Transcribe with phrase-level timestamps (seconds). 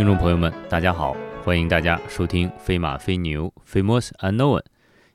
[0.00, 4.64] 听众朋友们，大家好，欢迎大家收听《飞马飞牛》（Famous Unknown），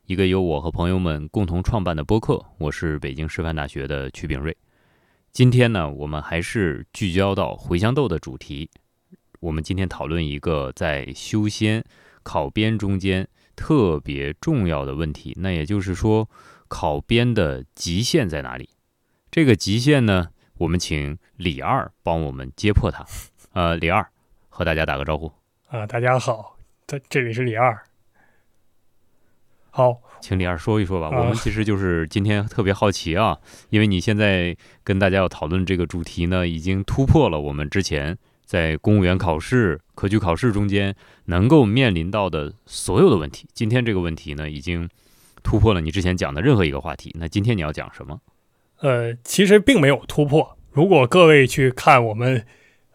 [0.04, 2.40] 一个由我和朋友们共同创办的播客。
[2.58, 4.56] 我是北京师范大学的曲炳瑞。
[5.32, 8.70] 今天呢，我们还是聚焦到茴香豆的主题。
[9.40, 11.84] 我们今天讨论一个在修仙、
[12.22, 13.26] 考编中间
[13.56, 16.30] 特别重要的问题，那也就是说，
[16.68, 18.70] 考编的极限在哪里？
[19.32, 20.28] 这个极限呢，
[20.58, 23.04] 我们请李二帮我们揭破它。
[23.52, 24.08] 呃，李二
[24.56, 25.30] 和大家打个招呼。
[25.68, 26.56] 啊，大家好，
[26.86, 27.78] 这这里是李二。
[29.68, 31.14] 好，请李二说一说吧。
[31.14, 33.38] 啊我们其实就是今天特别好奇啊，
[33.68, 38.16] 因为你现在跟大家要讨论这个主题呢，已经突破了我们之前
[38.46, 43.46] 在公务员考试、科举考试中间能够面临到的所有的问题。
[43.52, 44.88] 今天这个问题呢，已经
[45.42, 47.14] 突破了你之前讲的任何一个话题。
[47.18, 48.18] 那今天你要讲什么？
[48.80, 50.56] 呃，其实并没有突破。
[50.72, 52.46] 如果各位去看我们，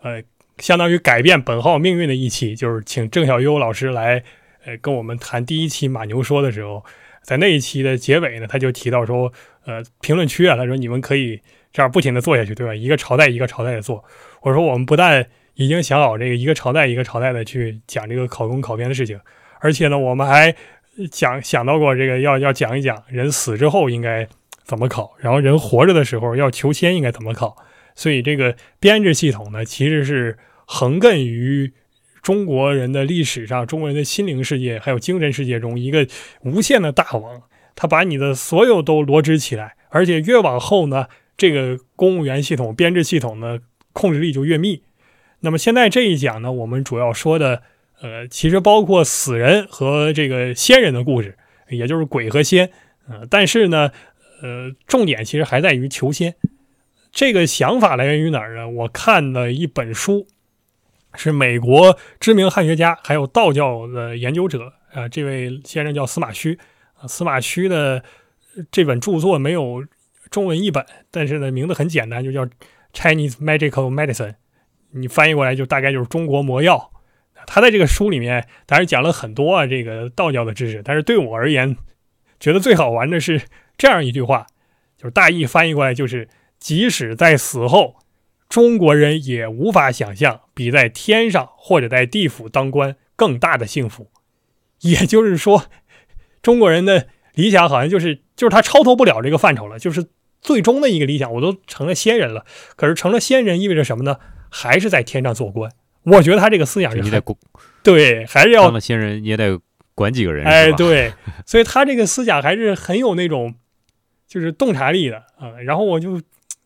[0.01, 0.23] 呃，
[0.57, 4.23] 相当于改变本号命运的一期，就是请郑小优老师来，
[4.65, 6.83] 呃，跟我们谈第一期马牛说的时候，
[7.23, 9.31] 在那一期的结尾呢，他就提到说，
[9.65, 12.75] 呃，评论区啊，他说你们可以这样不停的做下去，对吧？
[12.75, 14.03] 一个朝代一个朝代的做。
[14.41, 19.19] 我说我们不但已经想好这个一个朝代一个朝代的去讲这个考公考编的事情，
[19.59, 20.55] 而且呢，我们还
[21.11, 24.27] 讲想到过这个要要讲一讲人死之后应该
[24.63, 27.57] 怎么考，然后人活着的时候要求签应该怎么考。
[27.95, 31.73] 所以这个编制系统呢，其实是横亘于
[32.21, 36.07] 中国人的历史上、中国人的心灵世界还有精神世界中一个
[36.41, 37.41] 无限的大网，
[37.75, 43.59] 它把你的所有都罗织起来，而且越往后呢，这个公务员系统、编制系统呢
[43.91, 44.83] 控制力就越密。
[45.39, 47.63] 那么现在这一讲呢，我们主要说的，
[48.01, 51.35] 呃，其实包括死人和这个仙人的故事，
[51.69, 52.69] 也就是鬼和仙，
[53.09, 53.91] 呃，但是呢，
[54.43, 56.35] 呃，重点其实还在于求仙。
[57.11, 58.67] 这个想法来源于哪儿呢？
[58.69, 60.27] 我看了一本书，
[61.13, 66.57] 是美国知名汉学家还有道教的研究者啊、呃这位先生叫司马虚
[66.95, 68.01] 啊、司马虚的
[68.71, 69.85] 这本著作没有
[70.29, 72.45] 中文译本，但是呢名字很简单，就叫
[72.93, 74.35] Chinese Magical Medicine，
[74.91, 76.91] 你翻译过来就大概就是中国魔药。
[77.45, 81.75] 他在这个书里面当然讲了很多啊这个道教的知识，但是对我而言，
[82.39, 83.41] 觉得最好玩的是
[83.77, 84.47] 这样一句话，
[84.95, 86.29] 就是大意翻译过来就是。
[86.61, 87.95] 即使在死后，
[88.47, 94.11] 中国人也无法想象比在天上或者在地府当官更大的幸福。
[94.81, 95.65] 也就是说，
[96.41, 100.05] 中国人的理想好像就是就是他超脱不了这个范畴了，就是
[100.39, 102.45] 最终的一个理想，我都成了仙人了。
[102.75, 104.17] 可是成了仙人意味着什么呢？
[104.49, 105.71] 还是在天上做官。
[106.03, 107.37] 我觉得他这个思想是你得管
[107.83, 109.59] 对，还是要当了仙人，你也得
[109.95, 111.13] 管几个人，哎，对，
[111.45, 113.53] 所以他这个思想还是很有那种
[114.27, 116.19] 就是洞察力的啊、然后我就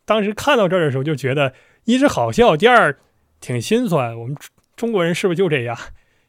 [0.05, 2.97] 当时看到这儿的时候，就觉得一是好笑，第二
[3.41, 4.17] 挺心酸。
[4.17, 5.77] 我们中中国人是不是就这样？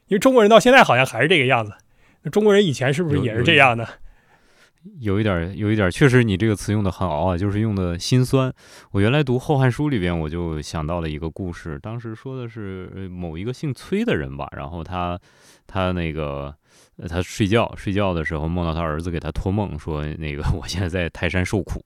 [0.07, 1.73] 因为中国人到现在好像还是这个样子。
[2.23, 3.87] 那中国人以前是不是也是这样的？
[5.01, 8.53] 有一点儿，有一点儿，确实你这个词用的很熬啊，就是用的心酸。
[8.91, 15.19] 我原来读《后汉书》里边，我就想到了一个故事，当时说的是呃某一个姓崔的人吧，然后他
[15.65, 16.55] 他那个
[16.97, 21.83] 呃他睡觉睡觉的时候梦到他儿子给他托梦说那个 我现在在泰山受苦，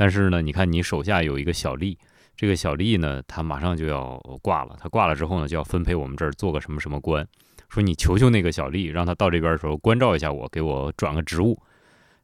[0.00, 1.94] 但是呢，你看你手下有一个小吏，
[2.34, 7.28] 这个小吏呢他马上就要挂了，他挂了之后呢就要分配我们这儿做个什么什么官，
[7.68, 11.60] 说你求求那个小吏，让他到这边的时候关照一下我，给我转个职务。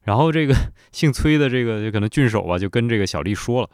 [0.00, 0.54] 然后这个
[0.90, 3.68] 姓崔的这个就可能郡守吧，就跟这个小吏说了。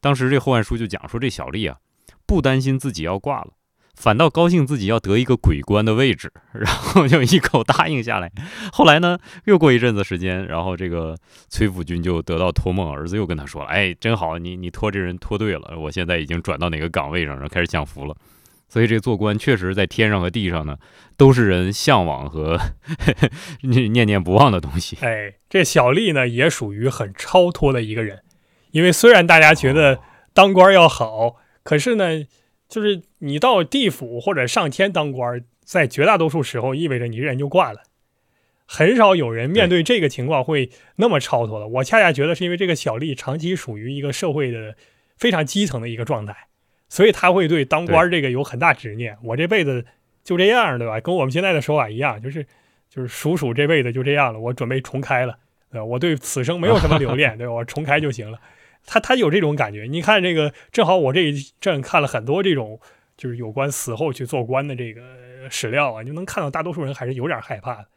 [0.00, 1.78] 当时这《后汉书》就讲说，这小吏啊，
[2.26, 3.52] 不担心自己要挂了，
[3.96, 8.30] 反倒高兴自己要得一个鬼官的位置， 然后就一口答应下来。
[8.70, 11.16] 后来呢，又过一阵子时间，然后这个
[11.48, 18.14] 崔府君就得到托梦，儿子又跟他说了：“哎，真好，你你托这人托对了，我现在已经转到哪个岗位上，然后开始享福了。”
[18.68, 20.76] 所以这做官确实在天上和地上呢，
[21.16, 22.58] 都是人向往和
[23.62, 24.98] 念念不忘的东西。
[25.00, 28.22] 哎，这小丽呢也属于很超脱的一个人，
[28.72, 30.00] 因为虽然大家觉得
[30.34, 32.24] 当官要好，可是呢，
[32.68, 37.82] 就是你到地府或者上天当官，在绝大多数时候意味着你这人就挂了。
[38.66, 41.68] 很少有人面对这个情况会那么超脱的。
[41.68, 44.74] 我恰恰觉得是因为这个小丽长期属于一个社会的
[45.16, 46.34] 非常基层的一个状态，
[46.88, 49.16] 所以他会对当官这个有很大执念。
[49.22, 49.84] 我这辈子
[50.24, 50.98] 就这样，对吧？
[50.98, 52.44] 跟我们现在的说法一样，就是
[52.90, 55.38] 就是数数这辈子就这样了，我准备重开了。
[55.70, 57.52] 呃，我对此生没有什么留恋， 对吧？
[57.52, 58.40] 我重开就行了。
[58.86, 59.86] 他他有这种感觉。
[59.90, 62.80] 你看这个，正好我这一阵看了很多这种
[63.16, 65.02] 就是有关死后去做官的这个
[65.50, 67.88] 史料啊，就能看到大多数人还是有点害怕的。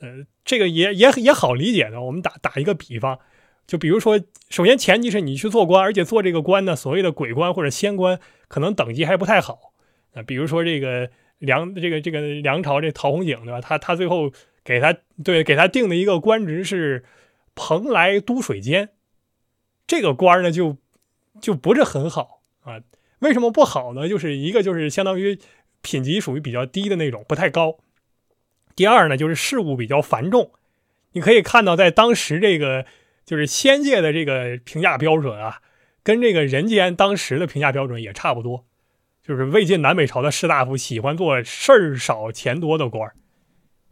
[0.00, 2.02] 呃，这个也也也好理解的。
[2.02, 3.18] 我们打打一个比方，
[3.66, 8.18] 就比如说，首先前提是你去做官，而且做这个官呢，所谓的鬼官或者仙官，
[8.48, 9.72] 可能等级还不太好。
[10.14, 11.08] 啊、比如说这个
[11.38, 13.60] 梁这个这个梁朝这陶弘景对吧？
[13.60, 14.32] 他他最后
[14.64, 14.92] 给他
[15.24, 17.04] 对给他定的一个官职是
[17.54, 18.88] 蓬莱都水监，
[19.86, 20.76] 这个官呢就
[21.40, 22.80] 就不是很好啊。
[23.20, 24.08] 为什么不好呢？
[24.08, 25.38] 就是一个就是相当于
[25.80, 27.78] 品级属于比较低的那种，不太高。
[28.74, 30.50] 第二呢，就是事务比较繁重。
[31.12, 32.86] 你可以看到，在当时这个
[33.24, 35.60] 就是仙界的这个评价标准啊，
[36.02, 38.64] 跟这个人间当时的评价标准也差不多。
[39.22, 43.14] 就是魏晋南北朝的士大夫喜欢做事儿少钱多的官儿，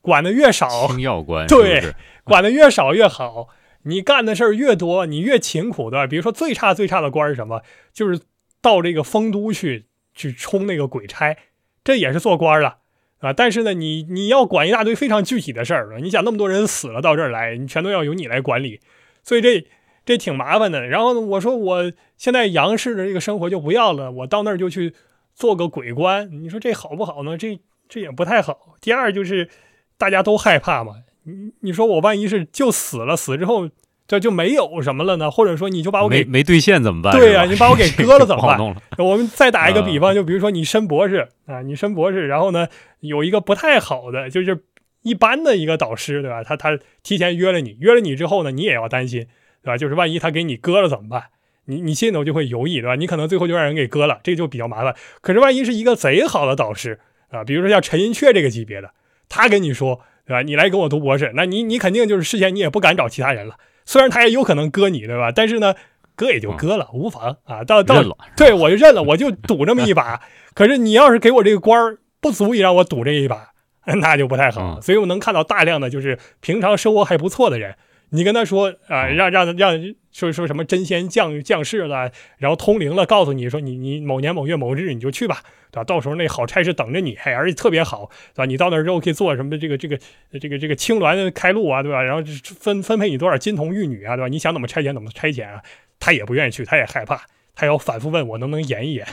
[0.01, 1.95] 管的越少，清要官，对，
[2.25, 3.49] 管的越少越好。
[3.83, 6.07] 你干的事儿越多，你越勤苦，对吧？
[6.07, 7.63] 比如说最差最差的官是什么？
[7.93, 8.21] 就是。
[8.63, 11.35] 到这个丰都去去冲那个鬼差，
[11.83, 12.81] 这也是做官了
[13.21, 13.33] 啊！
[13.33, 18.79] 但是呢，你你要管一大堆非常具体的事儿，你想那么多人死了到这儿来，你全都要由你来管理，
[19.23, 19.67] 所以这
[20.05, 20.87] 这挺麻烦的。
[20.87, 24.93] 然后呢，我说我现在杨氏的这个生活就不要了，我到那儿就去
[25.35, 27.39] 做个鬼官，你说这好不好呢？
[27.39, 28.77] 这这也不太好。
[28.83, 29.49] 第二就是
[29.97, 33.69] 大家都害怕嘛，你你说我万一是就死了，死之后。
[34.11, 37.17] 这就没有什么了呢，或者说你就把我给没兑现怎么办？
[37.17, 38.59] 对呀，你把我给割了怎么办？
[38.59, 38.75] 了。
[38.99, 42.67] 我们再打一个比方，就比如说你申博士啊，你申博士，然后呢
[42.99, 44.65] 有一个不太好的，就是
[45.03, 46.43] 一般的一个导师，对吧？
[46.43, 49.29] 他他提前约了你，约了你之后呢，你也要担心，
[49.63, 49.77] 对吧？
[49.77, 51.27] 就是万一他给你割了怎么办？
[51.67, 52.97] 你你心里头就会犹豫，对吧？
[52.97, 54.97] 你可能最后就让人给割了，这就比较麻烦。
[55.21, 56.99] 可是万一是一个贼好的导师
[57.31, 58.91] 啊，比如说像陈寅恪这个级别的，
[59.29, 60.01] 他跟你说，
[60.31, 60.43] 对吧？
[60.43, 63.57] 你来跟我读博士，那你你肯定就是事先你也不敢找其他人了。
[63.85, 65.33] 虽然他也有可能割你，对吧？
[65.35, 65.75] 但是呢，
[66.15, 67.65] 割也就割了，无妨啊。
[67.65, 68.01] 到到
[68.37, 70.21] 对我就认了，我就赌这么一把。
[70.55, 73.49] 可是你要是给我这个官儿，不足以让我赌这一把，
[74.01, 74.81] 那就不太好。
[74.81, 77.75] 所以我能看到大量的就是平常生活还不错的人，
[78.11, 79.81] 你跟他说啊，让让让
[80.13, 85.43] 说说什么真仙降降世了，然后通灵了，告诉你说你你某年某月某日你就去吧。
[85.73, 85.85] 对吧？
[85.85, 88.45] 到时候那好差事等着你，嘿，而且特别好，对吧？
[88.45, 89.57] 你到那儿之后可以做什么？
[89.57, 89.97] 这个这个
[90.41, 92.03] 这个这个青鸾开路啊，对吧？
[92.03, 94.27] 然后分分配你多少金童玉女啊，对吧？
[94.27, 95.63] 你想怎么差遣怎么差遣啊？
[96.01, 97.25] 他也不愿意去，他也害怕，
[97.55, 99.07] 他要反复问我能不能演一演。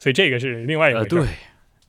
[0.00, 1.24] 所以这个是另外一个对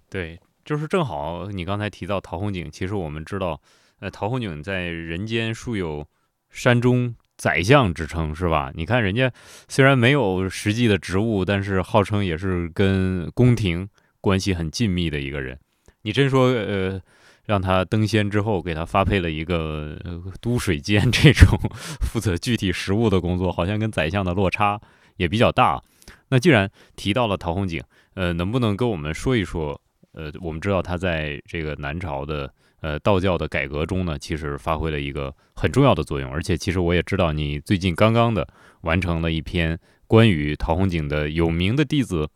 [0.07, 3.59] 对，就是正好你刚才提到陶弘景，其实我们知道，
[4.01, 6.05] 呃，陶弘景在人间素有
[6.51, 7.15] 山中。
[7.41, 8.71] 宰相之称是吧？
[8.75, 9.31] 你看人家
[9.67, 13.89] 虽然没有实际的职务，但是号称也是跟宫廷。
[14.19, 15.57] 关系很紧密的一个人，
[16.03, 17.01] 你真说呃，
[17.43, 19.97] 让他登仙之后给他发配了一个
[20.39, 21.57] 都水监这种
[22.01, 24.79] 负责具体实务的工作，好像跟宰相的落差
[25.17, 25.81] 也比较大。
[26.29, 27.81] 那既然提到了陶弘景，
[28.13, 29.81] 呃，能不能跟我们说一说？
[30.13, 36.29] 呃，我们知道他在这个南朝的呃道教的改革中呢，其实发挥了一个很重要的作用。
[36.31, 38.47] 而且其实我也知道你最近刚刚的
[38.81, 42.29] 完成了一篇关于陶弘景的有名的弟子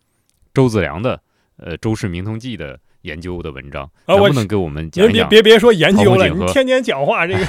[0.53, 1.21] 周子良的。
[1.57, 5.29] 呃，《周氏明通记》的研究的文章，能不能给我们讲讲？
[5.29, 7.45] 别别别说研究了，你天天讲话这个。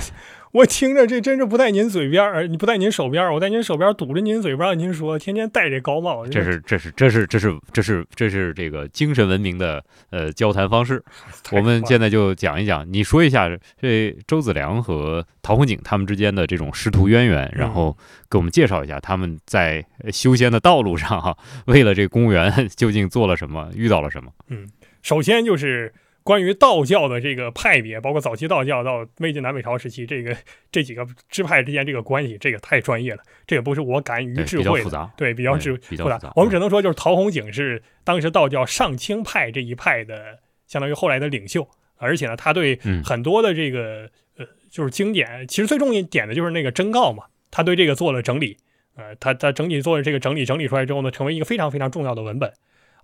[0.56, 6.26] 我听着这真是不在您嘴边儿，你不在您手边儿，我在您手边堵着您嘴不让您说，天天戴这高帽。
[6.26, 11.04] 这是这是这是这是这是这是这个精神文明的呃交谈方式。
[11.52, 17.94] 我们现在就讲一讲，你说一下这周子良和陶弘景他们之间的这种师徒渊源，然后
[18.30, 21.36] 给我们介绍一下他们在修仙的道路上哈，
[21.66, 24.30] 为了这公务员 究竟做了什么，遇到了什么？
[24.48, 24.66] 嗯，
[25.02, 25.92] 首先就是。
[26.26, 30.36] 关于道教的这个派别，包括早期道教到魏晋南北朝时期，这个
[30.72, 35.10] 这几个支派之间这个关系，这个太专业了，这也不是我敢于智慧的。
[35.16, 36.32] 对，比较智复杂。
[36.34, 41.64] 我们只能说，就是陶弘景是当时道教上清派这一派的，相当于后来的领袖。
[41.96, 48.56] 而且呢，他对很多的这个呃，就是经典，其实最重要一点的就是那个真告嘛，他对这个做了整理。
[48.96, 52.52] 呃，他他整体做了这个整理，整理出来之后呢，成为一个非常非常重要的文本。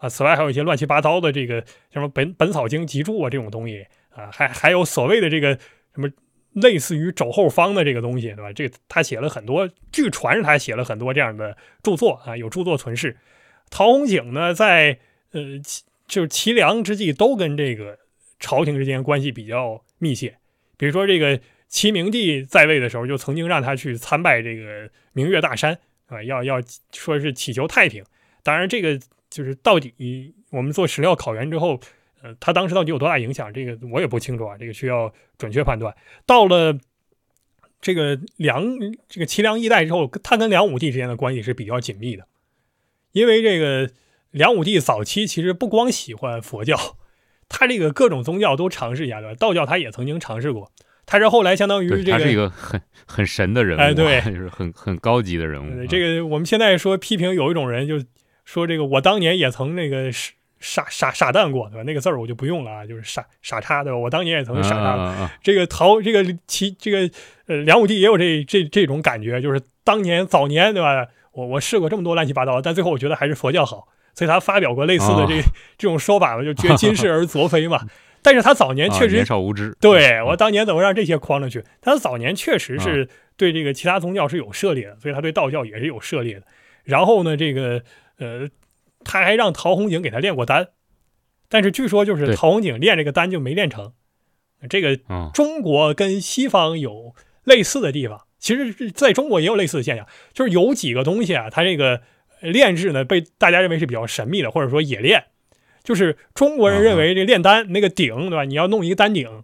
[0.03, 5.55] 啊，此外还有一些乱七八糟的这个什么《本本草经集注》啊，这种东西啊，还还有所谓的这个
[5.95, 6.11] 什么
[6.55, 8.53] 类似于肘后方的这个东西，对吧？
[8.53, 13.17] 这他写了很多，据传是他写了很多这样的著作啊，有著作存世。
[13.71, 14.99] 陶弘景呢，在
[15.31, 15.41] 呃
[16.09, 17.97] 就是齐梁之际，都跟这个
[18.41, 20.37] 朝廷之间关系比较密切。
[20.77, 25.79] 比如说这个齐明帝在位的时候，就曾经让他去参拜这个明月大山
[26.09, 28.05] 啊，要要说是祈求太平。
[28.43, 28.99] 当然这个。
[29.33, 31.81] 就是到底我们做史料考源之后，
[32.23, 33.51] 呃，他当时到底有多大影响？
[33.51, 35.97] 这个我也不清楚啊，这个需要准确判断。
[36.27, 36.79] 到了
[37.81, 38.63] 这个梁
[39.09, 42.27] 这个齐梁一代之后，他跟梁武帝之间的关系是比较紧密的，
[43.13, 43.91] 因为这个
[44.31, 46.77] 梁武帝早期其实不光喜欢佛教，
[47.49, 50.71] 他这个各种宗教都尝试一下的，道教他也曾经尝试过。
[51.07, 55.87] 他是后来相当于这个，他是一个很很神的人物，哎，对，就是很很高级的人物。
[55.87, 57.99] 这个我们现在说批评有一种人就。
[58.53, 60.13] 说这个，我当年也曾那个
[60.61, 61.83] 傻傻傻蛋过，对吧？
[61.85, 63.97] 那个字儿我就不用了啊，就是傻傻叉，对吧？
[63.99, 65.31] 我当年也曾傻叉过。
[65.43, 67.11] 这个陶这个其这个
[67.47, 71.07] 呃梁武帝也有这这这种感觉，就是当年早年对吧？
[71.33, 75.43] 我我试过这么多乱七八糟，但最后我觉得还是佛教好，所以他发表过类似的这、哦
[75.79, 77.81] 这种说法嘛，就觉今世而昨非嘛。
[78.21, 81.65] 但是他早年啊确实、年少无知，对我当年怎么让这些框了去？
[81.81, 86.43] 他早年确实啊是对这个其他宗教是有涉猎的，所以他对道教也是有涉猎的。
[86.85, 87.83] 然后呢，这个
[88.23, 88.49] 呃，
[89.05, 90.69] 他还让陶弘景给他炼过丹，
[91.49, 93.93] 但是据说就是陶弘景炼这个丹就没炼成。
[94.71, 102.01] 这个嗯中国跟西方有类似的地方，其实是在中国也有类似的现象，就是有几个东西啊，它这个
[102.41, 105.25] 呃炼制呢被大家认为是比较神秘的，或者说冶炼。
[105.83, 108.45] 就是中国人认为这炼丹那个鼎，对吧？
[108.45, 109.43] 你要弄一个丹鼎，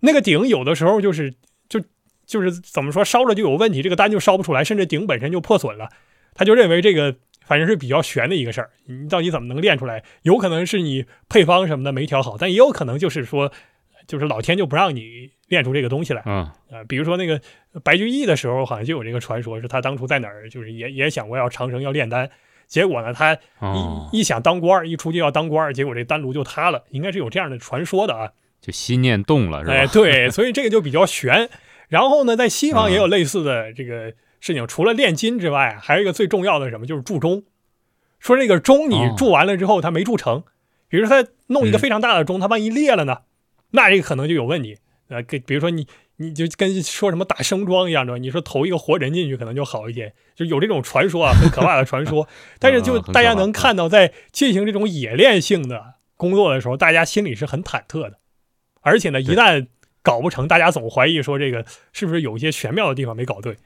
[0.00, 1.32] 那个鼎有的时候就是
[1.70, 1.80] 就
[2.26, 5.88] 就是怎么说烧了就有问题，这个丹就烧不出来，甚至鼎本身就破损了。
[6.34, 7.16] 他就认为这个
[7.50, 10.04] 反正是比较悬的一个事儿，你到底怎么能练出来？
[10.22, 13.50] 有可能是你配方什么的没调好，但也有可能就是说，
[14.06, 16.22] 就是老天就不让你练出这个东西来。
[16.26, 17.40] 嗯啊，比如说那个
[17.82, 22.30] 白居易的时候，好像就有这个传说，是他当初在哪儿，就是也也想过要长生要炼丹，
[22.68, 28.30] 结果呢，他哦，一一想当官儿，一出去要当官儿，结果这丹炉就塌了，应该是有这样的传说的啊。
[28.60, 29.72] 就心念动了是吧？
[29.74, 31.50] 哎，对，所以这个就比较悬。
[31.88, 37.44] 然后呢，在西方也嗯有类似的这个事情，除了炼金之外，还有一个最重要的什么，就是铸钟。
[38.18, 39.14] 说这个钟你哦。
[39.16, 40.42] 铸完了之后，它没铸成，
[40.88, 41.80] 比如说他弄一个嗯。
[41.80, 43.18] 非常大的钟，它万一裂了呢，
[43.70, 44.78] 那这个可能就有问题。
[45.08, 52.28] 呃，给比如说你你就跟说什么打生桩一样的，你说投一个活人进去可能就好一些，就有这种传说啊，很可怕的传说。
[52.60, 58.18] 但是就大家能看到，在进行这种冶炼性的工作的时候，大家心里是很忐忑的，
[58.82, 59.66] 而且呢，一旦
[60.02, 63.56] 搞不成，大家总怀疑说这个是不是有一些玄妙的地方没搞对。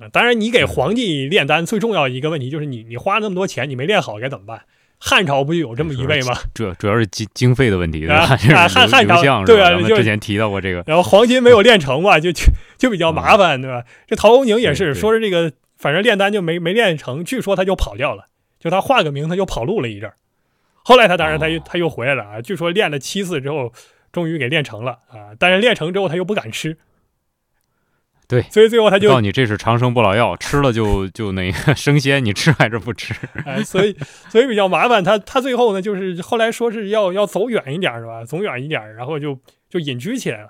[0.00, 4.62] 啊，当然，你给皇帝炼丹最重要的一个问题就是你你花那么多钱，你没练好该怎么办？
[4.98, 6.34] 汉朝不就有这么一位吗？
[6.54, 12.44] 主主要是经经费的问题， 汉刘汉朝对啊之前提到过这个，然后黄金没有炼成嘛，就就
[12.78, 13.84] 就比较麻烦，对吧？
[14.06, 18.26] 这陶弘景也是说是这个，反正炼丹就没没炼成，据说他就跑掉了，
[18.58, 20.16] 就他化个名他就跑路了一阵儿。
[20.84, 23.72] 后来他当然他又、哦他又回来了啊，据说练了七次之后，
[24.12, 26.78] 终于给练成了啊，但是练成之后他又不敢吃，
[28.34, 33.14] 对所以最后他就告诉你这是长生不老药，吃了就就那个升仙，你吃还是不吃？
[33.46, 33.96] 哎，所以
[34.28, 35.02] 所以比较麻烦。
[35.04, 38.24] 他他最后呢，就是后来说是要要走远一点是吧？
[38.24, 39.38] 走远一点，然后就
[39.68, 40.48] 就隐居起来了。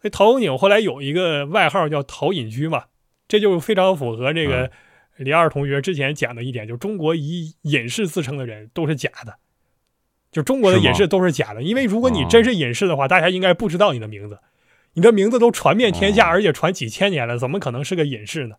[0.00, 2.84] 所以陶弘景后来有一个外号叫陶隐居嘛，
[3.28, 4.70] 这就非常符合这个嗯
[5.18, 9.34] 李二同学之前讲的一点，就是中国以隐士自称的人都是假的，
[10.32, 11.62] 就中国的隐士都是假的。
[11.62, 14.38] 因为如果你哦真是隐士的话，大家应该不知道你的名字，
[14.94, 18.56] 你的名字都传遍天下，哦而且传几千年了，怎么可能是个隐士呢？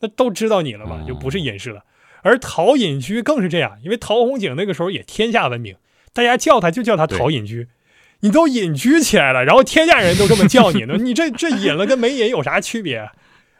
[0.00, 1.84] 那都知道你了嘛，就不是哦隐士了。
[2.22, 5.76] 而陶隐居更是这样，因为陶弘景那个时候也天下闻名，
[6.12, 7.68] 大家叫他就叫他陶隐居。
[8.20, 13.12] 你都隐居起来了，然后天下人都这么叫你呢， 你这这隐了跟没隐有啥区别啊？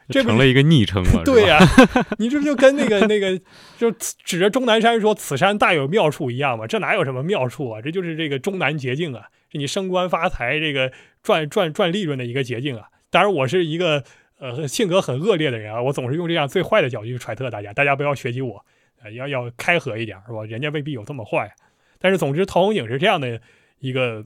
[0.09, 3.39] 这成了一个昵称了，对呀、呀、你这不就跟那个那个
[3.77, 6.65] 就指着终南山说此山大有妙处一样吗？
[6.65, 7.81] 这哪有什么妙处啊？
[7.81, 12.89] 这就是这个终南捷径啊，是你升官发财、这个赚赚赚利润的一个捷径啊。
[13.11, 14.03] 当然，我是一个
[14.39, 18.65] 呃性格很恶劣的人啊，我总是用这样最坏的角度去揣测大家，大家不要学习我，
[19.03, 20.43] 呃、要要开合一点是吧？
[20.45, 21.51] 人家未必有这么坏。
[21.99, 23.39] 但是总之，陶弘景是这样的
[23.79, 24.25] 一个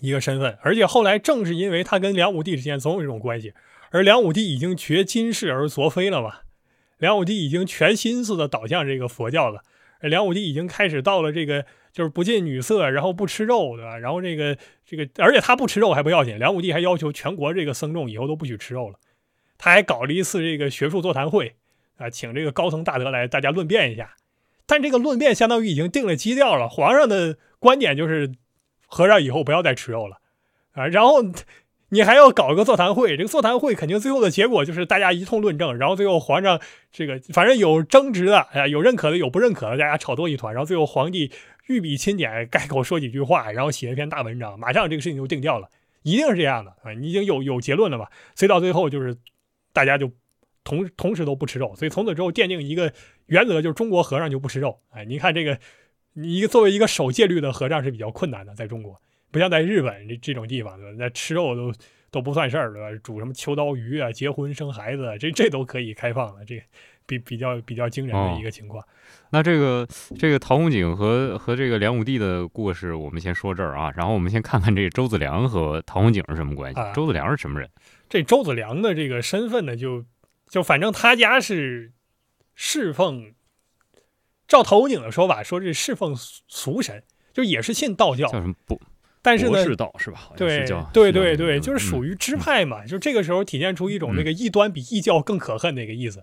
[0.00, 3.52] 一个身份，而且后来正是因为他跟梁武帝之间总有这种关系。
[3.94, 6.40] 而梁武帝已经绝今世而昨非了嘛，
[6.98, 9.62] 梁武帝已经全心思的导向这个佛教了，
[10.00, 13.96] 梁武帝已经开始到了这个就是不近女色，然后不吃肉，对吧？
[13.96, 18.98] 然后这个这个，而且他不吃肉还不要紧，梁武帝还要求全国这个僧众以后都不许吃肉了，
[19.58, 21.54] 他还搞了一次这个学术座谈会
[21.96, 24.16] 啊，请这个高僧大德来大家论辩一下，
[24.66, 28.32] 但这个论辩相当于已经定了基调了，皇上的观点就是
[28.88, 30.16] 和尚以后不要再吃肉了
[30.72, 31.22] 啊，然后。
[31.90, 36.60] 你还要搞一个座谈会，这个座谈会肯定最后的结果就是大家一通论证，然后最后皇上
[36.90, 41.30] 这个反正有争执的，哎呀，有认可的，有不认可的，大家吵作一团，然后最后皇帝
[41.68, 45.68] 御笔钦点，改口说几句话，然后写一篇大文章，马上这个事情就定掉了，
[46.02, 46.92] 一定是这样的啊！
[46.92, 48.08] 你已经有有结论了嘛？
[48.34, 49.16] 所以到最后就是
[49.72, 50.10] 大家就
[50.64, 52.92] 同同时都不吃肉，所以从此之后奠定一个
[53.26, 54.80] 原则，就是中国和尚就不吃肉。
[54.90, 55.58] 哎，你看这个，
[56.14, 59.00] 你一个作为一个守戒律的和尚是比较困难的，在中国。
[59.34, 60.96] 不像在日本这这种地方，对吧？
[60.96, 61.72] 那吃肉都
[62.12, 63.00] 都不算事儿，对吧？
[63.02, 66.62] 煮什么秋刀鱼啊，结婚生孩子，这这都可以开放了，这
[67.04, 68.86] 比比较比较惊人的一个情况。
[69.30, 69.84] 那这个
[70.16, 73.92] 这个陶弘景和和这个梁武帝的故事，我们先说这儿啊。
[73.96, 76.78] 然后我们先看看这个周子良和陶弘景是什么关系。
[76.78, 77.68] 啊周子良是什么人？
[78.08, 80.04] 这周子良的这个身份呢，就
[80.48, 81.90] 就反正他家是
[82.54, 83.34] 侍奉，
[84.46, 88.80] 照陶弘景的说法，说是侍奉俗神，就也是信道教，叫什么博
[89.24, 90.30] 但是呢，道是吧？
[90.36, 96.22] 对对对对，就是属于支派嘛，就这个时候体现出一种嗯那个异端比异教更可恨那个意思。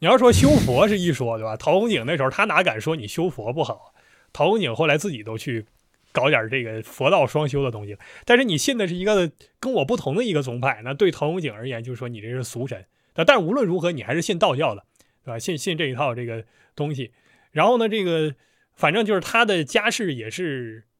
[0.00, 1.56] 你要说修佛是一说，对吧？
[1.56, 3.94] 陶弘景那时候他哪敢说你修佛不好？
[4.32, 5.64] 陶弘景后来自己都去
[6.10, 12.84] 搞点这个佛道双修的东西，但是你信的是一个跟我不同的一个宗派，那对陶弘景而言，就是说你这是俗神。
[13.12, 14.84] 但但无论如何，你还是信道教的，
[15.24, 15.38] 对吧？
[15.38, 17.12] 信信这一套这个东西。
[17.52, 18.34] 然后呢，这个
[18.74, 20.93] 反正就是他的家世也是，呃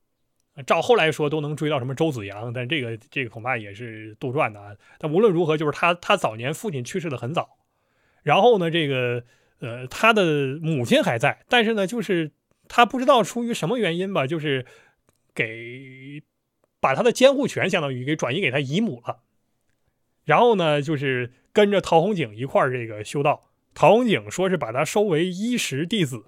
[0.67, 4.73] 照后来说都能追到什么周子阳，但这个这个恐怕也是杜撰的啊。
[4.99, 7.57] 但无论如何，就是他他早年父亲去世的很早，
[8.23, 9.25] 然后呢，这个
[9.59, 12.31] 呃他的母亲还在，但是呢，就是
[12.69, 14.65] 他不知道出于什么原因吧，就是
[15.35, 16.23] 给
[16.79, 19.23] 把他的监护权相当于给转移给他姨母了。
[20.25, 23.51] 然后呢，就是跟着陶弘景一块儿这个修道。
[23.75, 26.27] 陶弘景说是把他收为衣食弟子。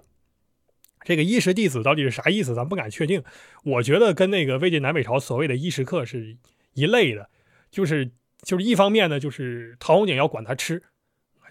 [1.07, 3.23] 这个衣食弟子到底是啥意思，咱不敢确定。
[3.63, 6.35] 我觉得跟那个魏晋南北朝所谓的衣食客是
[6.73, 7.29] 一类的，
[7.71, 8.11] 就是
[8.41, 10.83] 就是一方面呢，就是陶弘景要管他吃，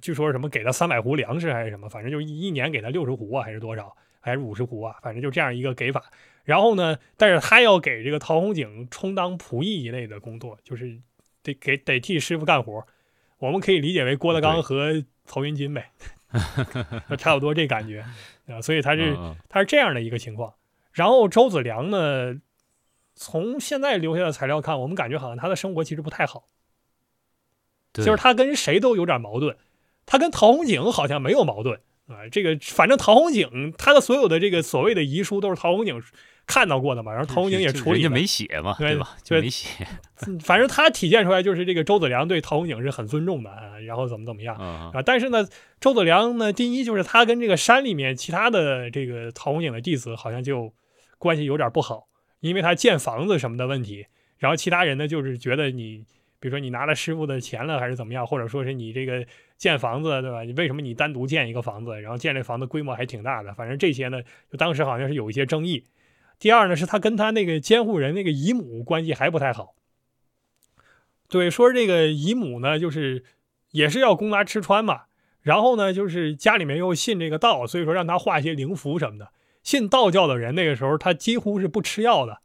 [0.02, 6.04] 据说什么给他三百斛粮食还是什么，反正就一一年给他六十斛啊，还是多少，还是五十斛啊，反正就这样一个给法。
[6.44, 11.00] 然后呢，但是他要给这个陶弘景充当仆役一类的工作，就是
[11.42, 12.86] 得给得替师傅干活。
[13.38, 16.06] 我们可以理解为郭德纲和曹云金呗，就
[17.18, 18.04] 差不多这感觉
[18.47, 18.61] 啊。
[18.61, 19.16] 所以他是
[19.49, 20.54] 他是这样的一个情况。
[20.92, 22.40] 然后周子良呢，
[23.14, 26.49] 从现在留下的材料看，我们感觉好像他的生活其实不太好，
[27.92, 29.56] 就是他跟谁都有点矛盾。
[30.06, 36.00] 他跟陶弘景好像没有矛盾啊，这个反正陶弘景他的所有的这个所谓的遗书都是陶弘景
[36.46, 38.02] 看到过的嘛，然后陶弘景也处理了。
[38.02, 39.16] 人家没写嘛，对对吧？
[39.22, 39.68] 就没写
[40.26, 45.02] 嗯反正他体现出来就是这个周子良对陶弘景是很尊重的啊，然后怎么怎么样啊啊。
[45.02, 45.46] 但是呢，
[45.80, 50.72] 周子良呢，第一就是他跟这个山里面其他的这个陶弘景的弟子好像就
[51.18, 52.06] 关系有点不好，
[52.40, 54.06] 因为他建房子什么的问题。
[54.38, 56.04] 然后其他人呢，就是觉得你，
[56.38, 59.26] 比如说你拿了师傅的钱了，还是怎么样，或者说是你这个
[59.59, 60.42] 建房子，对吧？
[60.42, 63.52] 你为什么你单独建一个房子，然后建这房子规模还挺大的？
[63.54, 65.85] 反正这些呢，就当时好像是有一些争议。
[66.38, 69.75] 第二呢，是他跟他那个监护人那个姨母关系还不太好。
[71.29, 73.25] 对，说这个姨母呢，就是
[73.70, 75.03] 也是要供他吃穿嘛。
[75.40, 79.31] 然后呢，就是家里面又信这个道，所以说让他画一些灵符什么的。
[79.62, 82.38] 信道教的人那个时候他几乎是不吃药的，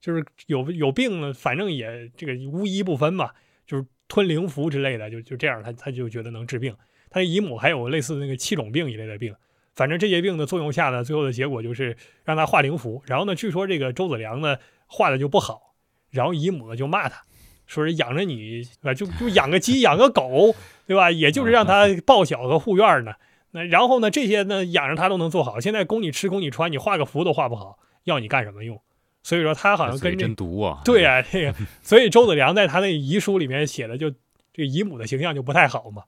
[0.00, 3.30] 就是有有病呢，反正也这个巫医不分嘛，
[3.66, 6.74] 就是吞灵符之类的，就就这样，他他就觉得能治病。
[7.08, 9.34] 他姨母还有类似那个七种病一类的病，
[9.76, 13.02] 反正这些病的作用下呢，最后的结果就是让他画灵符。
[13.06, 15.74] 然后呢，据说这个周子良呢画的就不好，
[16.10, 17.22] 然后姨母呢就骂他，
[17.66, 20.54] 说是养着你啊，就就养个鸡养个狗，
[20.86, 21.10] 对吧？
[21.10, 23.12] 也就是让他报晓和护院呢。
[23.52, 28.80] 那然后呢，这些呢养着他都能做好，现在供你吃供你穿，你画个符都画不好，要你干什么用？
[29.22, 30.80] 所以说他好像嘴跟这真毒啊！
[30.84, 36.04] 对呀、这个，所以周子良在他那遗书里面写的就这个姨母的形象就不太好嘛。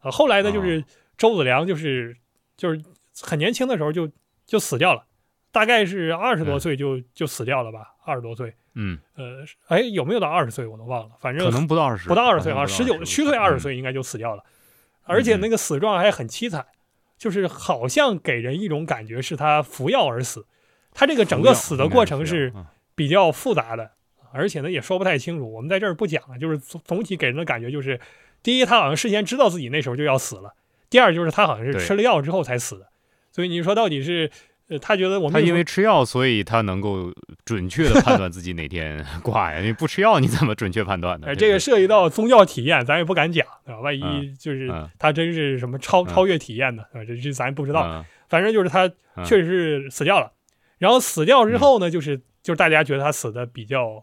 [0.00, 0.82] 啊，后来呢，哦就是
[1.18, 2.16] 周子良就是
[2.56, 2.82] 就是
[3.20, 4.10] 很年轻的时候就
[4.46, 5.04] 就死掉了，
[5.50, 8.54] 大概是二十多嗯岁就就死掉了吧，二十多岁。
[8.74, 14.42] 嗯，呃，哎，有没有到二十岁我都忘了，反正可能不到二十，不到二十岁，好好像十九虚岁二十嗯岁应该就死掉了，
[15.02, 16.64] 而且那个死状还很凄惨，
[17.18, 20.46] 就是好像给人一种感觉是他服药而死。
[20.94, 23.90] 他这个整个死的过程是嗯比较复杂的，
[24.32, 26.38] 而且呢也说不太清楚，我们在这儿不讲了。
[26.38, 28.00] 就是总总体给人的感觉就是，
[28.42, 30.50] 第一，他好像事先知道自己那时候就要死了；
[30.88, 32.88] 第二，就是他好像是吃了药之后才死的。
[33.32, 34.30] 所以你说到底是，
[34.68, 37.12] 呃，他觉得我们他因为吃药，所以他能够
[37.44, 39.60] 准确的判断自己哪天 挂呀。
[39.60, 41.28] 你不吃药，你怎么准确判断呢？
[41.28, 43.80] 哎，这个涉及到宗教体验，咱也不敢讲，对吧？
[43.80, 47.04] 万一嗯就是嗯他真是什么超嗯超越体验的，对吧？
[47.08, 47.82] 这这咱不知道。
[47.86, 50.32] 嗯反正就是他嗯确实是死掉了。
[50.78, 54.02] 然后死掉之后呢，就是就是大家觉得他死的比较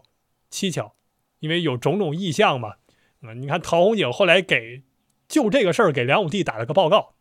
[0.52, 0.92] 蹊跷，
[1.40, 2.74] 因为有种种异象嘛。
[3.22, 4.82] 啊、你看陶弘景后来给
[5.28, 7.14] 就这个事儿给梁武帝打了个报告，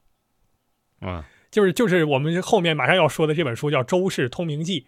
[1.01, 4.81] 嗯就是就是我们后面马上要说的这本书叫《周氏通明记》，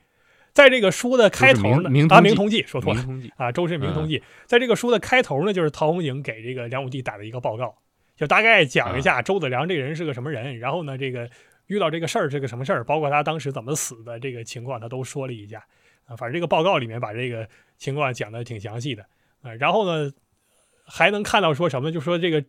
[0.53, 3.01] 在这个书的开头呢，啊，明明通记明通记说错了
[3.37, 7.75] 啊，《周氏明通记》在这个书的开头呢，就是陶弘景给这个梁武帝打的一个报告，
[8.15, 11.29] 就大概讲一下周子良这个人是个什么人，然后呢，这个
[11.67, 15.65] 遇到这个事儿是个什么事儿，包括他当时怎么死的这个情况，他都说了一下
[16.05, 16.15] 啊。
[16.15, 17.47] 反正这个报告里面把这个
[17.77, 19.03] 情况讲的挺详细的
[19.41, 19.53] 啊。
[19.55, 20.11] 然后呢，
[20.85, 21.91] 还能看到说什么？
[21.91, 22.43] 就说这个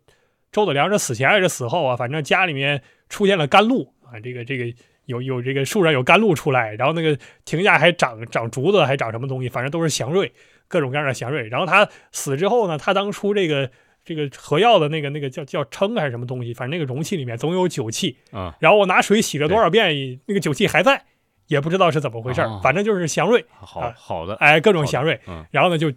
[0.50, 1.96] 周子良是死前还是死后啊？
[1.96, 4.72] 反正家里面出现了甘露啊，这个这个
[5.06, 10.32] 有有这个树上有甘露出来，然后那个亭下还长长竹子，还长什么东西，反正都是祥瑞，
[10.68, 11.48] 各种各样的祥瑞。
[11.48, 13.70] 然后他死之后呢，他当初这个
[14.04, 18.18] 这个喝药的那个那个叫叫称还是什么东西，反正那个容器里面总有酒气。
[18.30, 21.04] 啊，然后我拿水洗了多少遍，那个酒气还在，
[21.46, 25.90] 也不知道是怎么回事儿，哦反正就是祥瑞，好啊好的，哎，各种祥瑞，嗯，然后呢就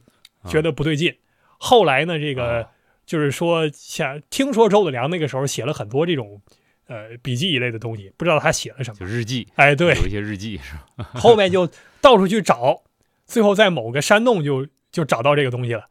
[0.45, 1.15] 觉得不对劲。
[1.57, 2.69] 后来呢，这个啊
[3.05, 6.41] 就是说，想听说周子良那个时候写了很多这种
[6.87, 8.99] 呃笔记一类的东西，不知道他写了什么。
[8.99, 11.09] 就日记，哎，对，有一些日记是吧？
[11.19, 11.69] 后面就
[12.01, 12.83] 到处去找，
[13.25, 15.87] 最后在某个山洞就就找到这个东西了。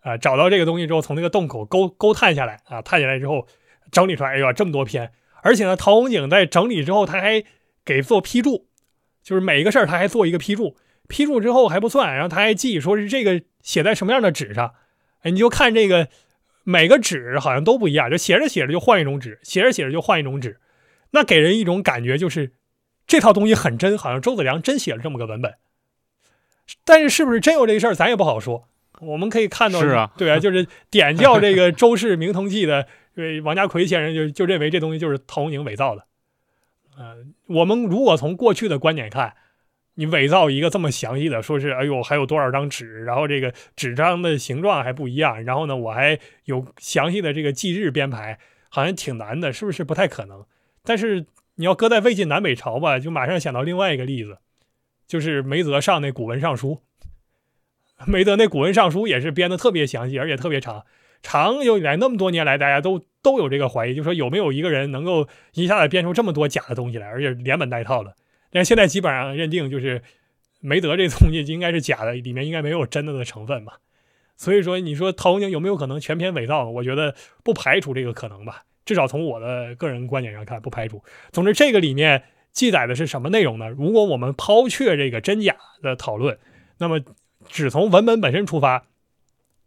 [0.00, 3.46] 啊，找到这个东西之后，从那个洞口勾勾探下来啊，探下来之后
[3.90, 5.10] 整理出来，哎呀，这么多篇，
[5.42, 7.42] 而且呢，陶弘景在整理之后，他还
[7.86, 8.68] 给做批注，
[9.22, 10.76] 就是每一个事儿他还做一个批注，
[11.08, 14.74] 批注之后还不算，然后他还记说是这个写在什么样的纸上，
[15.22, 16.08] 哎，你就看这个
[16.64, 20.58] 每个纸好像都不一样，就写着写着就换一种纸，写着写着就换一种纸，
[21.10, 22.52] 那给人一种感觉就是
[23.06, 25.54] 这套东西很真，好像周子良真写了这么个文本。
[26.84, 28.66] 但是是不是真有这个事儿，咱也不好说。
[29.00, 36.06] 我们可以看到，是啊对啊，就是点教这个《周氏明通记》的，呃，王家奎先生就就认为这东西就是陶弘景伪造的。
[36.96, 37.16] 呃，
[37.48, 39.34] 我们如果从过去的观点看，
[39.96, 50.44] 你伪造一个这么详细的，说是哎呦还有多少张纸，然后这个纸张的形状还不一样，然后呢我还有详细的这个记日编排，好像挺难的，是不是不太可能？
[50.82, 54.38] 但是你要搁在魏晋南北朝吧，就马上想到另外一个例子，
[55.06, 56.80] 就是梅泽上那古文尚书。
[58.06, 60.84] 梅泽那古文尚书也是编的特别详细，而且特别长。
[61.22, 68.14] 长久以来那么多年来，大家都都有这个怀疑，就说有没有一个人能够一下子编出这么多假的东西来，而且连本带套的。
[68.54, 70.00] 但现在基本上认定就是
[70.60, 73.80] 梅德这东西应该是假的，里面应该没有真的的成分吧。
[74.36, 76.70] 所以说，你说陶弘景有没有可能全篇伪造？
[76.70, 78.62] 我觉得不排除这个可能吧。
[78.84, 81.02] 至少从我的个人观点上看，不排除。
[81.32, 83.68] 总之，这个里面记载的是什么内容呢？
[83.68, 86.38] 如果我们抛却这个真假的讨论，
[86.78, 87.00] 那么
[87.48, 88.86] 只从文本本身出发，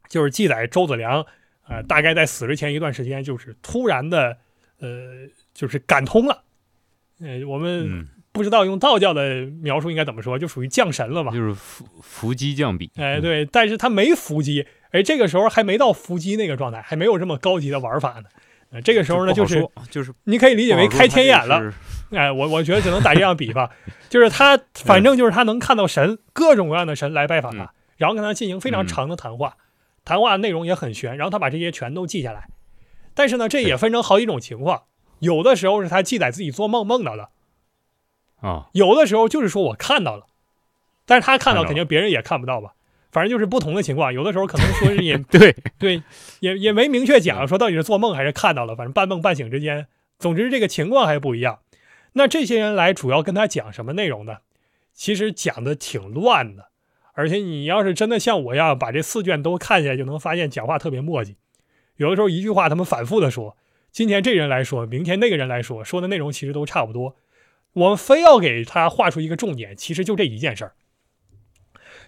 [0.08, 1.26] 就是记载周子良，
[1.68, 4.38] 呃，大概在死之前一段时间，就是突然的，
[4.80, 6.44] 呃，就是感通了。
[7.20, 11.32] 呃，我们，不知道用道教的描述应该怎么说，就属于降神了吧。
[11.32, 18.30] 就是伏伏击降笔，哎，嗯，对，但是他没伏击，哎，这个时候还没到伏击那个状态，还没有这么高级的玩法呢。
[18.70, 21.60] 呃，这个时候呢，就是就是你可以理解为开天眼了。
[21.60, 21.74] 了，
[22.12, 23.70] 哎，我我觉得只能打这样比吧，
[24.10, 29.58] 就是他反正就是他能看到神，各种各样的神来拜访他，嗯然后跟他进行非常长的谈话，
[30.06, 32.48] 谈话内容也很玄，然后他把这些全都记下来。
[33.16, 34.84] 但是呢，这也分成好几种情况，
[35.18, 37.30] 有的时候是他记载自己做梦梦到的，
[38.42, 40.26] 啊，有的时候就是说我看到了，
[41.06, 42.74] 但是他看到肯定别人也看不到吧，
[43.12, 46.04] 反正就是不同的情况，有的时候可能说是也 对，对，
[46.40, 49.88] 也也没明确讲说到底是做梦还是看到了，反正半梦半醒之间，
[50.20, 51.60] 总之这个情况还不一样。
[52.14, 54.38] 那这些人来主要跟他讲什么内容呢？
[54.94, 56.70] 其实讲的挺乱的，
[57.14, 61.36] 而且你要是真的像我一样把这四卷都看下来，就能发现讲话特别磨叽。
[61.98, 63.56] 有的时候一句话他们反复的说，
[63.92, 67.16] 今天这人来说，明天那个人来说，说的内容其实都差不多。
[67.78, 70.74] 我们非要给他画出一个重点，其实就这一件事儿，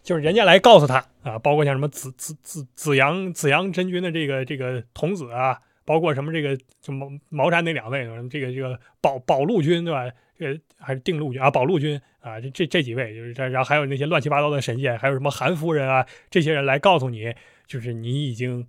[0.01, 10.10] 就是人家来告诉他啊，包括像什么子子子子阳子阳真君的这个这个童子啊，包括什么这个就茅茅山那两位，这个这个保保路军对吧？
[10.39, 17.36] 这个还是定路军啊，保路军啊，这这这几位就是这，然后还有那些乱七八糟的神仙，还有什么韩夫人啊，这些人来告诉你，
[17.67, 18.65] 就是你已经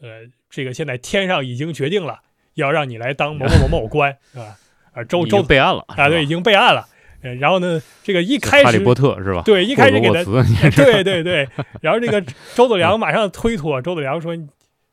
[0.00, 2.22] 呃，这个现在天上已经决定了
[2.54, 4.58] 要让你来当某某某某官，是吧？
[4.92, 6.86] 啊，周周备案了啊，对，已经备案了。
[7.22, 9.42] 呃然后呢，这个一开始哈利波特是吧？
[9.44, 10.24] 对一开始给他
[10.74, 11.48] 对对对，
[11.80, 12.20] 然后这个
[12.54, 14.36] 周子良马上推脱，周子良说，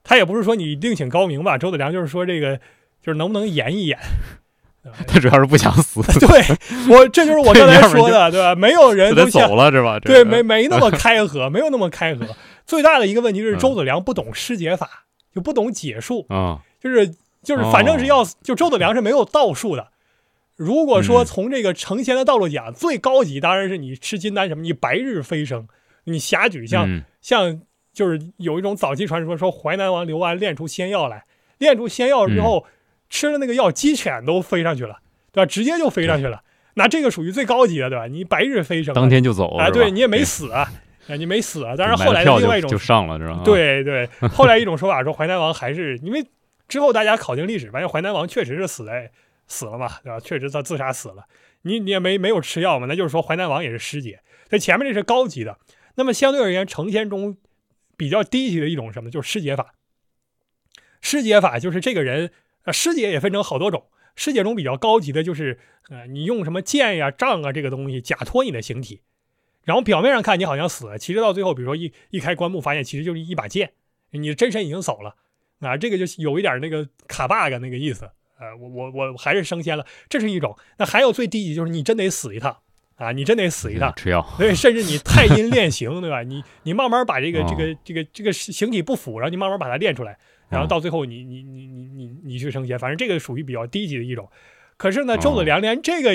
[0.03, 2.57] 他也不是说你另请高明吧，周子良就是说这个
[3.01, 3.97] 就是能不能演一演。
[5.07, 6.29] 他主要是不想死，对
[6.89, 8.55] 我，这就是我刚才说的，对吧？
[8.55, 9.99] 没有人都像走了是吧？
[9.99, 12.25] 对，没没那么开合，没有那么开合。
[12.65, 14.87] 最大的一个问题是嗯周子良不懂师解法，
[15.35, 17.13] 就不懂解数，啊，就是
[17.49, 19.87] 就是哦反正是要就周子良是没有道术的。
[20.55, 25.67] 如果说嗯从这个成仙的道路讲，最高级当然是你吃金丹什么，你白日飞升，
[26.03, 31.25] 你侠举像、嗯像就是有一种早期传说说淮南王刘安炼出仙药来，
[31.57, 32.65] 炼出仙药之后、
[33.09, 34.99] 吃了那个药，鸡犬都飞上去了，
[35.31, 35.45] 对吧？
[35.47, 36.43] 直接就飞上去了。
[36.75, 38.05] 那这个属于最高级的，对吧？
[38.05, 40.71] 你白日飞升啊，当天就走啊，是吧对你也没死啊，
[41.09, 41.73] 啊你没死啊。
[41.77, 43.33] 但是后来的另外一种就就上了是吧？
[43.33, 46.23] 啊，对对，后来一种说法说淮南王还是因为
[46.69, 49.11] 之后大家考定历史，发现淮南王确实是死在
[49.47, 50.19] 死了嘛，对吧？
[50.19, 51.27] 确实他自杀死了，
[51.63, 54.21] 你你也没没有吃药嘛，那就是说淮南王也是师姐。
[54.49, 55.57] 所以前面这是高级的，
[55.95, 57.37] 那么相对而言，成仙中
[57.97, 59.73] 比较低级的一种什么，就是师解法。
[61.01, 62.31] 师解法就是这个人，
[62.63, 63.87] 呃，师解也分成好多种。
[64.15, 69.01] 师解中比较高级的就是，呃，你用什么剑呀、杖啊这个东西假托你的形体，
[69.63, 73.71] 然后表面上看你好像死了，其实到最后，比如说一一开棺木，发现其实就是一把剑，
[74.11, 75.15] 你的真身已经走了，
[75.59, 80.57] 啊，这个就有一点那个卡 bug 那个意思，呃，我我我还是升仙了，这是一种。
[80.77, 82.57] 那还有最低级就是你真得死一趟，
[82.95, 83.93] 啊，你真得死一趟。
[83.95, 86.23] 吃药，对，甚至你太阴练形，对吧？
[86.23, 90.17] 你你慢慢把这个哦这个这个这个形体不腐，然后你慢慢把它练出来，
[90.49, 94.29] 然后哦到最后你你你你你你去升仙，反正这个属于比较低级的一种。
[94.77, 96.11] 可是呢，哦周子良连这个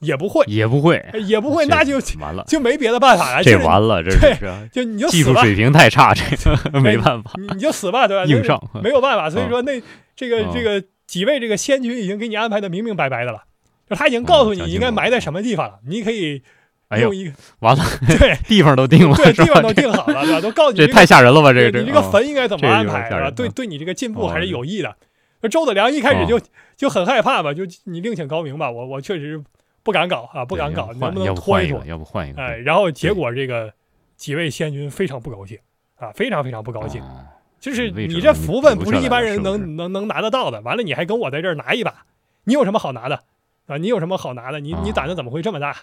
[0.00, 6.34] 也不会，也不会，也不会，那就完了，就没别的办法了，这完了，这是对就你就死吧，技术水平太差，这
[6.70, 8.24] 个没办法，你你就死吧，对吧？
[8.24, 8.62] 硬上。
[8.82, 9.80] 没有办法，所以说那
[10.14, 13.44] 这个哦这个几位这个先君已经给你安排的明明白白的了，
[13.88, 16.42] 就他已经告诉你哦应该埋在什么地方了，你可以
[16.88, 17.84] 哎呦用，一个完了，
[18.18, 18.36] 对。
[18.46, 20.40] 地方都定了，对地方都定好了，对吧？
[20.40, 21.52] 都告诉你这这个太吓人了吧？
[21.52, 24.94] 这个你这个哦坟应该怎么安排，对对对你这个进步哦还是有益的。
[25.40, 26.40] 那周子良一开始就
[26.76, 29.42] 就很害怕吧，就你另请高明吧，我我确实
[29.84, 31.84] 不敢搞啊，不敢搞，对能不能拖一拖？
[31.84, 32.42] 要不换一个？
[32.42, 33.72] 哎，然后结果这个
[34.16, 35.56] 几位仙君非常不高兴
[35.94, 37.00] 啊，非常非常不高兴。
[37.00, 37.26] 哦
[37.60, 42.04] 就是你这福分不是一般人能能能拿得到的，完了你还跟我在这儿拿一把，
[42.44, 43.24] 你有什么好拿的
[43.66, 43.78] 啊？
[43.78, 44.60] 你有什么好拿的？
[44.60, 45.74] 你你啊胆子怎么会这么大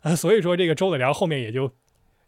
[0.00, 0.16] 啊？
[0.16, 1.70] 所以说这个周子良后面也就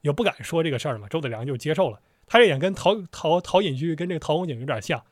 [0.02, 1.98] 也不敢说这个事儿嘛，周子良就接受了。
[2.26, 5.02] 他这点跟陶陶陶隐居跟这个陶弘景有点像，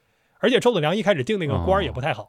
[0.41, 2.25] 而且周子良一开始定那个官儿也不太好。
[2.25, 2.29] 哦，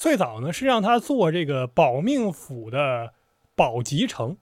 [0.00, 3.12] 最早呢是让他做这个保命府的
[3.54, 4.38] 保级丞，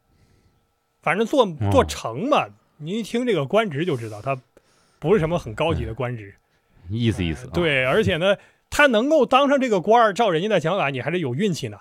[1.03, 4.41] 反正做做哦丞嘛，您一听这个官职就知道他
[5.01, 6.33] 不是什么很高级的官职。
[6.89, 7.51] 意思意思啊。
[7.53, 8.37] 对，而且呢，
[8.71, 11.79] 他能够当上这个官儿，照人家的讲法，你还得有运气呢。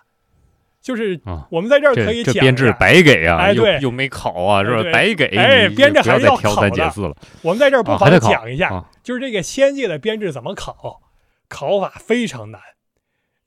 [0.82, 4.90] 就是啊，我们在这儿可以讲这编制白给啊，哎对又没考啊，是吧？
[4.92, 11.00] 白给，哎编制还是要考的三拣四了我们在这儿不妨讲一下，啊就是这个仙界的编制怎么考，
[11.48, 12.60] 考法非常难。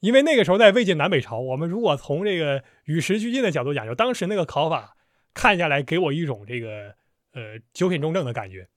[0.00, 4.96] 因为那个时候在魏晋南北朝，我们如果从这个与时俱进的角度讲，就当时那个考法
[5.32, 6.94] 看下来，给我一种这个
[7.32, 8.68] 呃九品中正的感觉。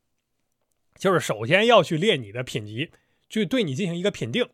[0.95, 2.91] 就是首先要去练你的品级，
[3.27, 4.47] 去对你进行一个品定。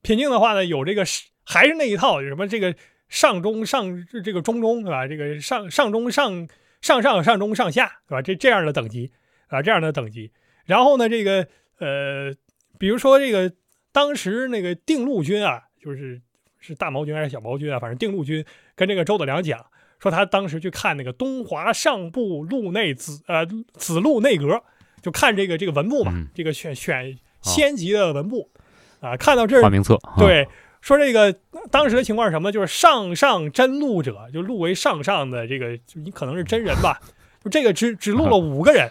[0.00, 1.04] 品定的话呢，有这个
[1.44, 2.74] 还是那一套，什么这个
[3.08, 5.06] 上中上这个中中对吧？
[5.06, 6.48] 这个上上中上
[6.80, 8.22] 上上上中上下对吧？
[8.22, 9.12] 这这样的等级
[9.46, 10.32] 啊，这样的等级。
[10.64, 11.46] 然后呢，这个
[11.78, 12.34] 呃，
[12.78, 13.54] 比如说这个
[13.92, 16.20] 当时那个定陆军啊，就是
[16.58, 18.44] 是大毛军还是小毛军啊，反正定陆军
[18.76, 19.64] 跟这个周子良讲
[19.98, 24.62] 说，他当时去看那个东华上部路内子呃子路内阁，
[25.00, 26.28] 就看这个这个文部嘛，嗯。
[26.34, 28.50] 这个选选先级的文部
[29.00, 30.46] 啊，看到这儿名册，啊，对，
[30.80, 31.32] 说这个
[31.70, 32.52] 当时的情况是什么呢？
[32.52, 37.00] 就是上上真录者，就录为上上的这个，就你可能是真人吧，
[37.42, 38.90] 就这个只只录了五个人，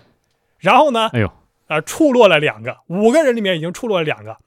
[0.60, 1.32] 然后呢，哎呦，
[1.68, 4.38] 啊，处落了两个，五个人里面已经处落了两个，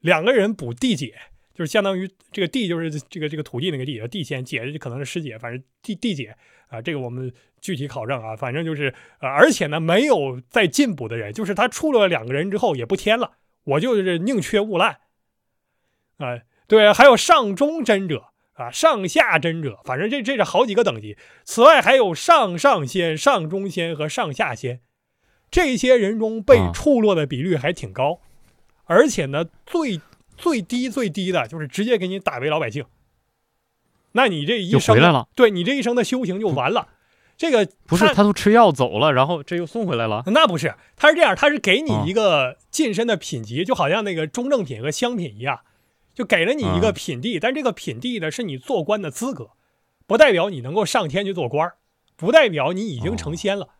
[0.00, 1.14] 两个人补地姐，
[1.54, 6.36] 就是相当于这个地就是这个这个土地那个地，地仙姐可能是师姐，反正地地姐
[6.68, 13.32] 啊，这个我们具体考证啊，反正就是呃，而且呢没有再进补的人，就是他处了两个人之后也不添了，
[13.64, 14.98] 我就是宁缺毋滥，
[16.18, 21.16] 啊、对，还有上中真者啊，上下真者，反正这这是好几个等级。
[21.44, 24.80] 此外还有上上仙、上中仙和上下仙，
[25.50, 28.20] 这些人中被啊处落的比率还挺高，
[28.84, 30.00] 而且呢，最
[30.36, 32.84] 最低最低的就是直接给你打为老百姓。
[34.12, 35.28] 那你这一生回来了。
[35.34, 36.88] 对你这一生的修行就完了。
[37.38, 40.22] 这个不是他都吃药走了，然后这又送回来了。
[40.26, 45.60] 那不是，他是这样，他是给你啊一个晋升的品级，就好像那个中正品和香品一样，
[46.14, 49.50] 就给了你一个啊品地，但这个品地呢是你做官的资格，
[50.06, 51.76] 不代表你能够上天去做官儿，
[52.14, 53.70] 不代表你已经成仙了。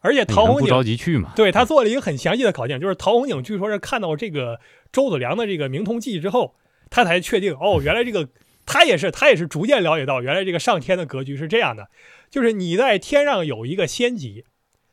[0.00, 1.32] 而且陶弘景不着急去嘛？
[1.36, 4.58] 对他做了一个很详细的考证，就是陶弘景据说是看到这个
[4.92, 6.54] 周子良的这个明通记之后，
[6.88, 8.28] 他才确定哦，原来这个
[8.64, 11.88] 他也是他也是逐渐了解到，原来这个上天的格局是这样的，
[12.30, 14.44] 就是你在天上有一个仙级，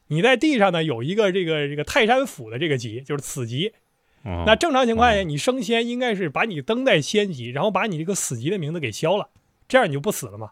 [0.07, 3.73] 你在地上呢有一个这个这个泰山府的这个级，就是此级。
[4.25, 9.29] 嗯那正常情况下，哦你升仙应该是把你登在仙级，然后把你这个死级的名字给消了，
[9.69, 10.49] 这样你就不死了嘛。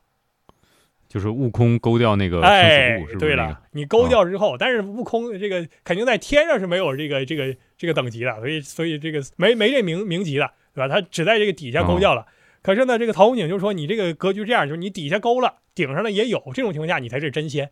[1.15, 10.93] 就是悟空勾掉那个生哎死簿，是不对了你勾掉之后，但是悟空这个肯定在天上是没有这个这个这个等级的，所以所以这个没没这名名级的，对吧？
[10.93, 12.25] 他只在这个底下勾掉了。
[12.61, 17.71] 可是呢，这个陶弘景就说你这个格局这样，就是你底下勾了，顶上呢也有，这种情况下你才是真仙。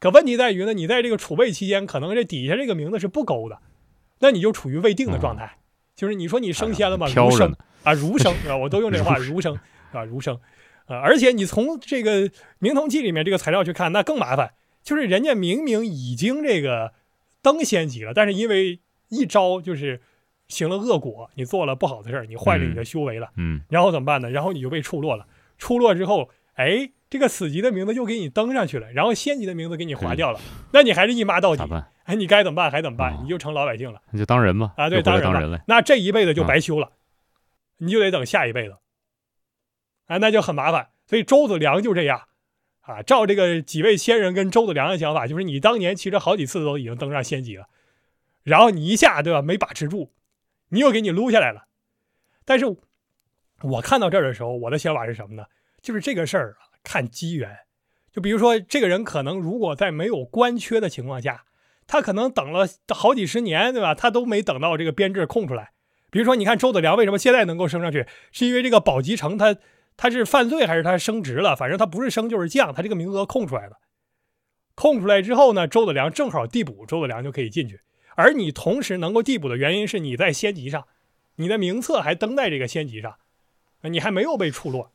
[0.00, 3.60] 可问题在于呢，你在这个储备期间，可能这底下这个名字是不勾的，
[4.18, 5.58] 那你就处于未定的状态，
[5.94, 7.06] 就是你说你升仙了吗？
[7.06, 7.56] 如升飘着呢。
[7.84, 9.56] 啊，如生 啊，我都用这话，如生
[9.92, 10.36] 啊，如生
[10.92, 12.28] 啊，而且你从这个
[12.58, 14.52] 《明通记》里面这个材料去看，那更麻烦，
[14.82, 16.92] 就是人家明明已经这个
[17.40, 20.00] 登仙级了，但是因为一招就是
[20.48, 24.30] 行了恶果，你做了不好的事儿，你坏了你的修为了，嗯，然后怎么办呢？
[24.30, 25.26] 然后你就被处落了，
[25.58, 30.40] 处落之后，哎，这个死级的名字又给你登上去了，然后仙级的名字给你划掉了，
[30.72, 31.64] 那你还是一骂到底？
[32.04, 32.68] 哎，你该怎么办？
[32.70, 33.20] 还怎么办哦？
[33.22, 34.00] 你就成老百姓了。
[34.10, 34.72] 你就当人吧。
[34.76, 35.62] 啊，对，当人了。
[35.68, 36.90] 那这一辈子就啊白修了，
[37.78, 38.74] 你就得等下一辈子，
[40.06, 40.88] 啊，那就很麻烦。
[41.06, 42.28] 所以周子良就这样，
[42.80, 47.66] 啊，照这个几位先人跟周子良的想法，就是你当年其实好几次都已经登上仙级了，
[48.42, 50.12] 然后你一下对吧没把持住，
[50.68, 51.66] 你又给你撸下来了。
[52.44, 52.64] 但是
[53.62, 55.44] 我看到这儿的时候，我的想法是什么呢？
[55.80, 57.58] 就是这个事儿啊，看机缘。
[58.12, 61.44] 就比如说，这个人可能如果在没有官缺的情况下，
[61.86, 63.94] 他可能等了好几十年，对吧？
[63.94, 65.72] 他都没等到这个编制空出来。
[66.10, 69.56] 比如说，你看周子良为什么现在能够升上去，是因为这个保级城他
[69.96, 71.54] 他是犯罪还是他升职了？
[71.54, 73.78] 反正他不是升就是降，他这个名额空出来了。
[74.74, 77.80] 空出来之后呢，周子良正好递补，周子良就可以进去。
[78.16, 80.86] 而你同时能够递补的原因是你在先级上，
[81.36, 83.14] 你的名册还登在这个先级上，
[83.82, 84.92] 你还没有被处落。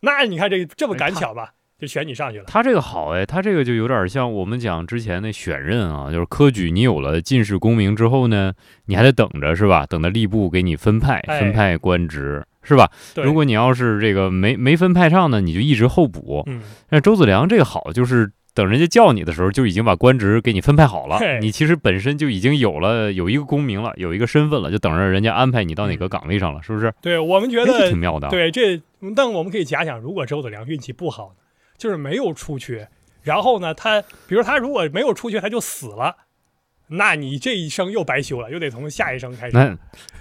[0.00, 1.54] 那你看这这么赶巧吧？
[1.78, 2.44] 就选你上去了。
[2.46, 8.52] 他这个好哎，他这个就有点像我们讲之前那选任啊，就是科举，你有了进士功名之后呢，
[8.86, 9.86] 你还得等着是吧？
[9.86, 12.90] 等着吏部给你分派分派官职是吧？
[13.16, 16.44] 如果你要是这个没没分派上呢，你就一直候补。
[16.46, 21.18] 嗯，那周子良这个好，就是等人家叫你的时候，就已经把官职给你分派好了。
[21.40, 26.92] 你其实本身就已经有了有一个功名了，有一个身份了，就等着人家安排你到哪个岗位上了，是不是？
[27.00, 28.28] 对我们觉得挺妙的。
[28.28, 28.80] 对这，
[29.16, 31.34] 但我们可以假想，如果周子良运气不好？
[31.78, 32.88] 就是没有出去，
[33.22, 36.16] 然后呢，他比如他如果没有出去，他就死了，
[36.88, 39.56] 那你这一生又白修了，又得从下一生开始。
[39.56, 39.76] 那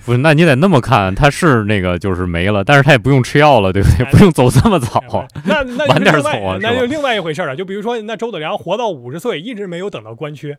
[0.06, 4.06] 不是，那你得那么看，他是那个就是没了，但是他也不用吃药了，对不对？
[4.12, 7.56] 不用走这么早， 那那晚点走啊，那就另外一回事了。
[7.56, 10.58] 就比如说，那周子良活到五十岁，一直没有等到官缺，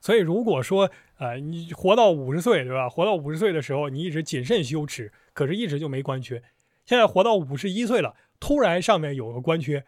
[0.00, 2.88] 所以如果说呃，你活到五十岁，对吧？
[2.88, 6.42] 活到五十岁的时候，你一直谨慎修持，可是一直就没官缺。
[6.84, 9.84] 现在活到五十一岁了，突然上面有个官缺。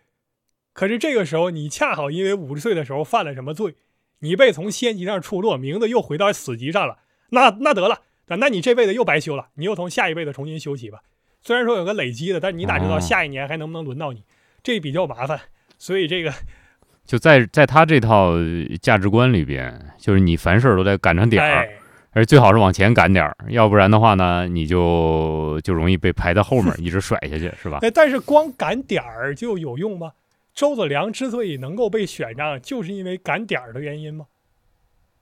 [0.72, 3.74] 可是这个时候，你恰好因为五十岁的时候犯了什么罪，
[4.20, 6.98] 你被从仙级上出落，名字又回到死级上了。
[7.31, 11.00] 那那得了，那那你这辈子又白修了，你又从下一辈子重新修起吧。
[11.42, 14.24] 虽然说有个累积的，但你哪知道下一年还能不能轮到你？
[14.62, 15.40] 这比较麻烦。
[15.78, 16.33] 所以这个
[17.07, 18.35] 就在在他这套
[18.83, 21.68] 价值观里边，就是你凡事都得赶上点儿，
[22.11, 27.78] 而最好是往前赶点儿，要不然的话呢，你就就容易被排在后面， 一直甩下去，是吧？
[27.83, 30.12] 哎但是光赶点儿就有用吗？
[30.59, 34.27] 周子良之所以能够被选上，就是因为赶点儿的原因吗？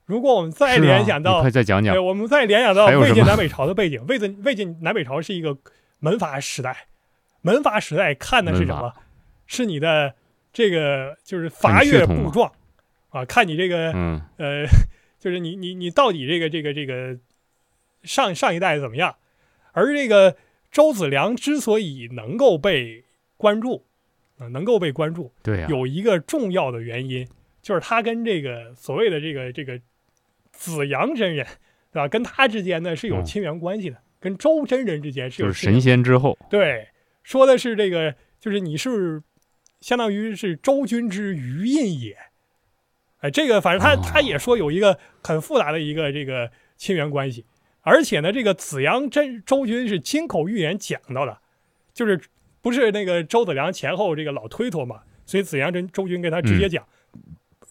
[0.05, 5.55] 如果我们再联想到，快再讲讲，对，我们再联想到魏晋南北朝的背景，魏晋魏晋南北朝是一个
[5.99, 6.87] 门阀时代，
[7.41, 8.91] 门阀时代看的是什么？
[9.45, 10.15] 是你的
[10.51, 12.51] 这个就是阀越布状
[13.09, 13.91] 啊，看你这个
[14.37, 14.65] 呃，
[15.19, 17.15] 就是你你你到底这个这个这个
[18.01, 19.15] 上上一代怎么样？
[19.73, 20.35] 而这个
[20.71, 23.03] 周子良之所以能够被
[23.37, 23.85] 关注。
[24.37, 27.27] 啊，能够被关注，对呀，有一个重要的原因，
[27.61, 29.79] 就是他跟这个所谓的这个这个
[30.51, 31.43] 子阳真人，
[31.91, 32.07] 对吧？
[32.07, 36.87] 跟他之间呢是有亲缘关系的，跟周真人之间是有神仙之后，对，
[37.23, 39.23] 说的是这个，就是你是
[39.81, 42.15] 相当于是周君之余印也，
[43.21, 47.43] 哎，这个反正他他也说有一个很复杂的一个这个亲缘关系，
[47.81, 51.39] 而且呢，这个子阳真周君是亲口预言讲到的，
[51.91, 52.21] 就是。
[52.61, 56.85] 不是那个周子良前后这个老推脱嘛，所以子阳跟周军跟他直接讲，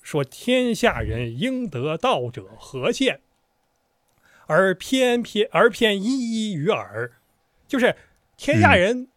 [0.02, 3.20] 说天下人应得道者何限，
[4.46, 7.12] 而偏偏而偏一一于耳，
[7.66, 7.96] 就是
[8.36, 9.08] 天下人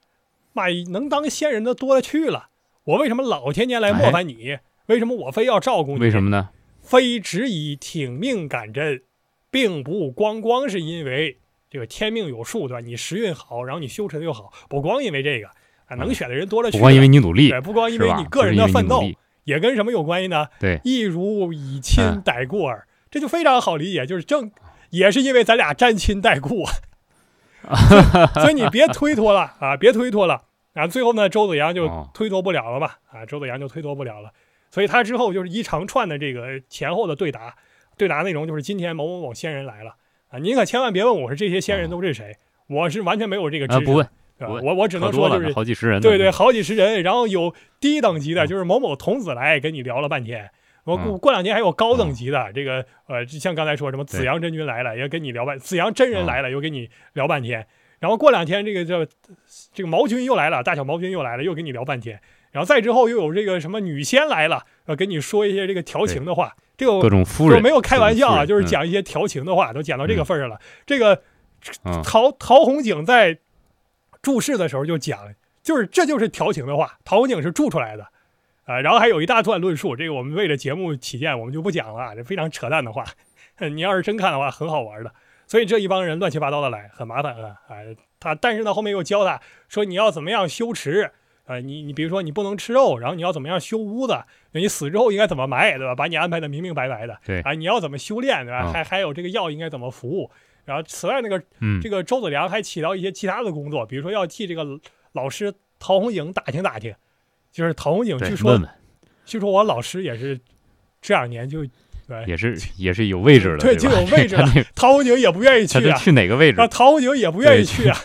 [0.52, 2.50] 妈能当仙人的多了去了，
[2.84, 4.58] 我为什么老天天来磨烦你？
[4.88, 6.00] 为什么我非要照顾你？
[6.00, 6.50] 为什么呢？
[6.82, 9.04] 非只以挺命赶针，
[9.52, 11.38] 并不光光是因为
[11.70, 12.80] 这个天命有数，对吧？
[12.82, 15.50] 你时运好，然后你修持的又好，不光因为这个。
[15.90, 16.80] 啊，能选的人多了去了。
[16.80, 19.04] 不光因为你努力，对，不光因为你个人的奋斗，
[19.44, 20.48] 也跟什么有关系呢？
[20.60, 24.52] 对，一如以亲代故耳，这就非常好理解，就是正
[24.92, 27.76] 也是因为咱俩沾亲带故啊，
[28.40, 30.88] 所以你别推脱了啊，别推脱了啊。
[30.88, 34.32] 最后呢，周子阳就推脱不了了嘛，啊，周子阳就推脱不了了，
[34.70, 37.56] 所以他之后就是一长串的这个前后的对答，
[37.98, 39.96] 对答内容就是今天某某某仙人来了
[40.30, 42.38] 啊，您可千万别问我是这些仙人都是谁，
[42.68, 43.86] 我是完全没有这个知识。
[43.86, 44.08] 不问。
[44.48, 50.50] 我我只能说就是好几十人，对对，好几十人，然后有低等级的，就是某某童子来跟你聊了半天，
[50.86, 57.68] 我过过两天还有高等级的，这个呃，像刚才说什么紫阳真君来了，也跟你聊半，紫阳真人来了又跟你聊半天，
[58.00, 59.06] 然后过两天这个叫
[59.74, 62.22] 这个毛君又来了，大小毛君又来了，又跟你聊半天，
[62.52, 70.58] 然后再之后又有这个什么女仙来了，呃跟你说一些这个调情的话，这个各种夫人没有开玩笑啊，就是讲一些调情的话，都讲到这个份上了。
[70.86, 71.22] 这个
[72.06, 73.40] 陶陶弘景在。
[74.22, 78.08] 注释的时候就讲，就是这就是调情的话，陶弘景是注出来的，
[78.66, 83.06] 啊，然后还有一大段论述，这个我们为了节目起见，我们就不讲了，这非常扯淡的话，
[83.72, 85.14] 你要是真看的话，很好玩的。
[85.48, 87.76] 所以这一帮人乱七八糟的来，很麻烦啊，啊，
[88.20, 91.12] 他但是呢后面又教他说你要怎么样修持，
[91.46, 95.96] 呃，你你比如说你不能吃肉，然后你要怎么样修屋子，你死之后应该怎么埋，对吧？
[95.96, 97.18] 把你安排的明明白白的。
[97.26, 98.62] 对啊，你要怎么修炼，对吧？
[98.66, 100.30] 嗯还还有这个药应该怎么服务。
[100.70, 104.64] 然后此外，那个嗯这个周子良还起到一些其他的工作，比如说要替这个
[105.14, 106.94] 老师陶弘景打听打听，
[107.52, 108.70] 就是陶弘景据说问问
[109.26, 110.40] 据说我老师也是
[111.02, 111.66] 这两年就
[112.08, 114.46] 对也是也是有位置了，对就有位置了
[114.76, 116.68] 陶弘景也不愿意去啊，去哪个位置啊，？
[116.68, 117.98] 陶弘景也不愿意去啊。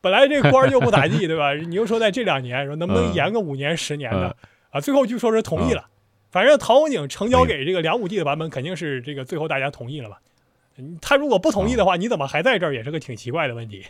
[0.00, 1.54] 本来这官儿就不咋地， 对吧？
[1.54, 4.34] 你又说在这两年说能不能嗯延个五年、十年的嗯
[4.70, 4.80] 啊？
[4.80, 5.88] 最后据说是同意了。
[6.30, 10.18] 反正陶弘景呈交给这个梁武帝的版本肯定是这个最后大家同意了吧？
[10.78, 13.84] 嗯他如果不同意的话，你怎么还在这儿也是个挺奇怪的问题。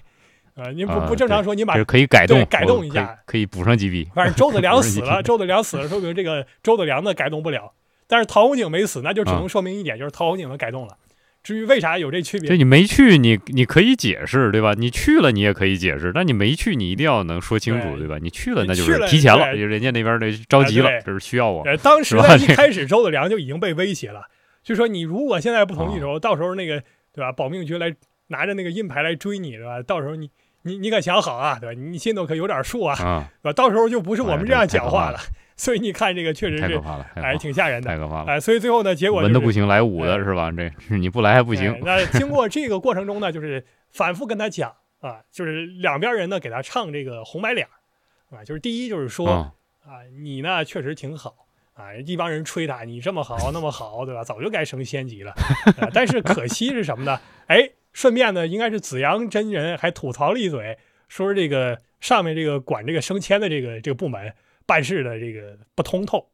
[0.54, 4.08] 呃，您不啊不正常说你把这可以改动改动一下可以可以补上几笔。
[4.14, 7.72] 反正周子 良死了，周子良死了，说明这个周子良的改动不了。
[8.08, 10.96] 但是陶弘景没死，那就只能说明一点，就是陶弘景的改动了。
[11.44, 14.74] 至于为啥有这区别这，你没去，你你可以解释，对吧？
[14.76, 18.18] 你去了，你也可以解释，但你没去，你一定要能说清楚，对对吧？
[18.20, 21.62] 你去了，那就是提前了，人家那边的着急了这是需要我。
[21.62, 24.26] 呃，当时一开始周子良就已经被威胁了，
[24.68, 26.78] 就说你如果现在不同意的时候，到时候那个
[27.10, 27.90] 对吧，保命局来
[28.26, 29.80] 拿着那个印牌来追你，对吧？
[29.80, 31.80] 到时候你你你可想好啊，对吧？
[31.80, 33.52] 你心头可有点数啊，啊，对吧？
[33.54, 35.18] 到时候就不是我们这样讲话了。
[35.56, 38.30] 所以你看这个确实是太可怕了，哎挺吓人的，太可怕了。
[38.30, 40.52] 哎，所以最后呢，结果就是文的不行，来武的哎是吧？
[40.52, 41.80] 这是你不来还不哎行。
[41.82, 49.30] 那经过这个过程中呢，就是反复跟他讲啊，就是两边人呢给他唱这个红白脸儿啊，就是第一就是说。
[49.30, 49.50] 嗯
[49.88, 51.34] 啊，你呢确实挺好
[51.78, 54.24] 啊，一帮人吹他，你这么好那么好，对吧？
[54.24, 55.30] 早就该升仙级了。
[55.78, 57.20] 啊、但是可惜是什么呢？
[57.46, 60.76] 哎，顺便呢，应该是紫阳真人还吐槽了一嘴，
[61.06, 64.34] 说是这个上面这个管这个升迁的这个这个部门
[64.66, 66.28] 办事的这个不通透，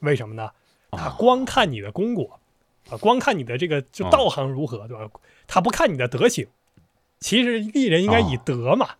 [0.00, 0.50] 为什么呢？
[0.90, 2.40] 他啊光看你的功果
[2.90, 5.08] 啊，光看你的这个就哦道行如何，对吧？
[5.46, 6.48] 他不看你的德行。
[7.20, 8.96] 其实艺人应该以哦德嘛，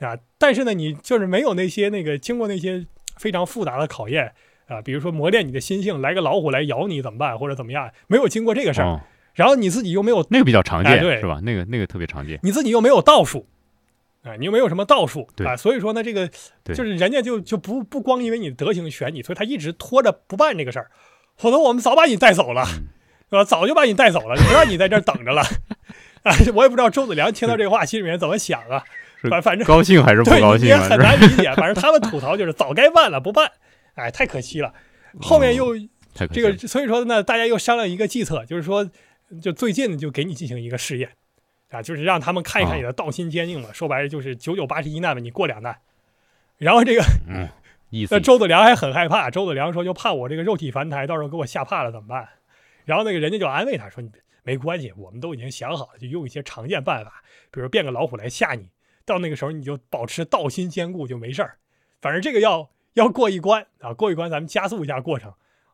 [0.00, 2.86] 啊，但是呢，你就是没有那些那个经过那些
[3.16, 4.34] 非常复杂的考验
[4.68, 9.00] 啊，比如说磨练你的心性，来个老虎来咬你怎么办，或者怎么样，没有经过这个事儿，哦，
[9.34, 11.40] 然后你自己又没有，那个比较常见哎对是吧？
[11.42, 12.38] 那个那个特别常见。
[12.42, 13.46] 你自己又没有道术，
[14.22, 16.28] 啊，你又没有什么道术对啊，所以说呢，这个
[16.64, 20.90] 就是人家就就不不光因为你的德行选你，所以他一直拖着不办这个事儿，
[21.36, 22.88] 否则我们早把你带走了，嗯
[23.30, 23.44] 是吧？
[23.44, 25.42] 早就把你带走了，不让你在这儿等着了。
[26.24, 28.82] 啊，我也不知道周子良听到这话心里面怎么想啊，
[29.30, 30.82] 反反正高兴还是不高兴啊？
[30.82, 31.54] 是吧很难理解。
[31.54, 33.50] 反正他们吐槽就是早该办了不办，
[33.98, 34.72] 哎，太可惜了。
[35.20, 35.74] 后面又
[36.14, 38.88] 这个，所以说呢，大家又商量一个计策，就是说，
[39.42, 41.10] 就最近就给你进行一个试验，
[41.70, 43.72] 啊，就是让他们看一看你的道心坚硬嘛。
[43.72, 45.76] 说白了就是九九八十一难嘛，你过两难。
[46.56, 47.48] 然后这个嗯，
[47.90, 52.28] 意思那周子良还很害怕，周子良说就怕我这个肉体凡胎，到时候给我吓怕了怎么办？
[52.84, 54.10] 然后那个人家就安慰他说你
[54.42, 58.70] 没关系，我们都已经想好了，就用一些常见办法，比如变个老虎来吓你，
[59.04, 61.58] 到那个时候你就保持道心坚固就没事儿。
[62.00, 65.32] 反正这个要要过一关啊，过一关咱们加速一下过程。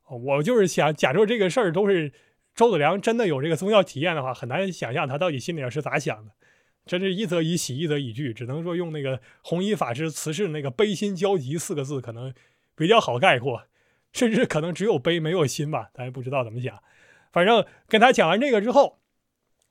[0.08, 2.12] 我就是想，假如这个事儿都是
[2.54, 6.32] 周子良真的有这个宗教体验的话，很难想象他到底心里是咋想的。
[6.86, 12.34] 真是一则以喜，一则以惧，只能说用那个弘一法师辞世那个“悲心交集”四个字，可能
[12.76, 13.62] 比较好概括，
[14.12, 16.78] 甚至可能只有悲没有心吧，咱也不知道怎么想。
[17.32, 18.98] 反正跟他讲完这个之后，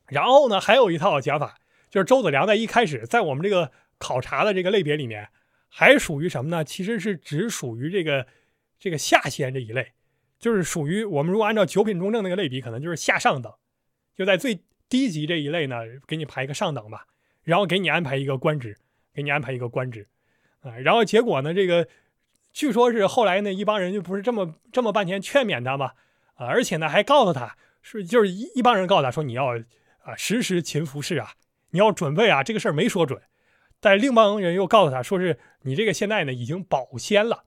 [0.08, 1.60] 然后呢，还有一套讲法，
[1.91, 5.30] 就是周子良在一开始在我们这个考察的这个类别里面，
[5.76, 6.63] 还属于什么呢？
[6.63, 8.28] 其实是只属于这个
[8.78, 9.93] 这个下仙这一类，
[10.38, 13.51] 就是属于我们如果按照九品中正那个类比，可能就是下上等，
[14.15, 17.07] 就在最低级这一类呢，给你排一个上等吧，
[17.41, 18.78] 然后给你安排一个官职，
[19.15, 20.07] 给你安排一个官职，
[20.61, 21.88] 啊，然后结果呢，这个
[22.51, 25.93] 据说是后来呢，一帮人就不是这么这么半天劝勉他嘛，
[26.36, 29.57] 啊，而且呢还告诉他是就是一一帮人告诉他说你要
[30.03, 31.32] 啊时时勤服侍啊，
[31.71, 33.19] 你要准备啊，这个事儿没说准，
[33.84, 37.43] 但另一帮人又告诉他说是你这个现在呢已经保鲜了，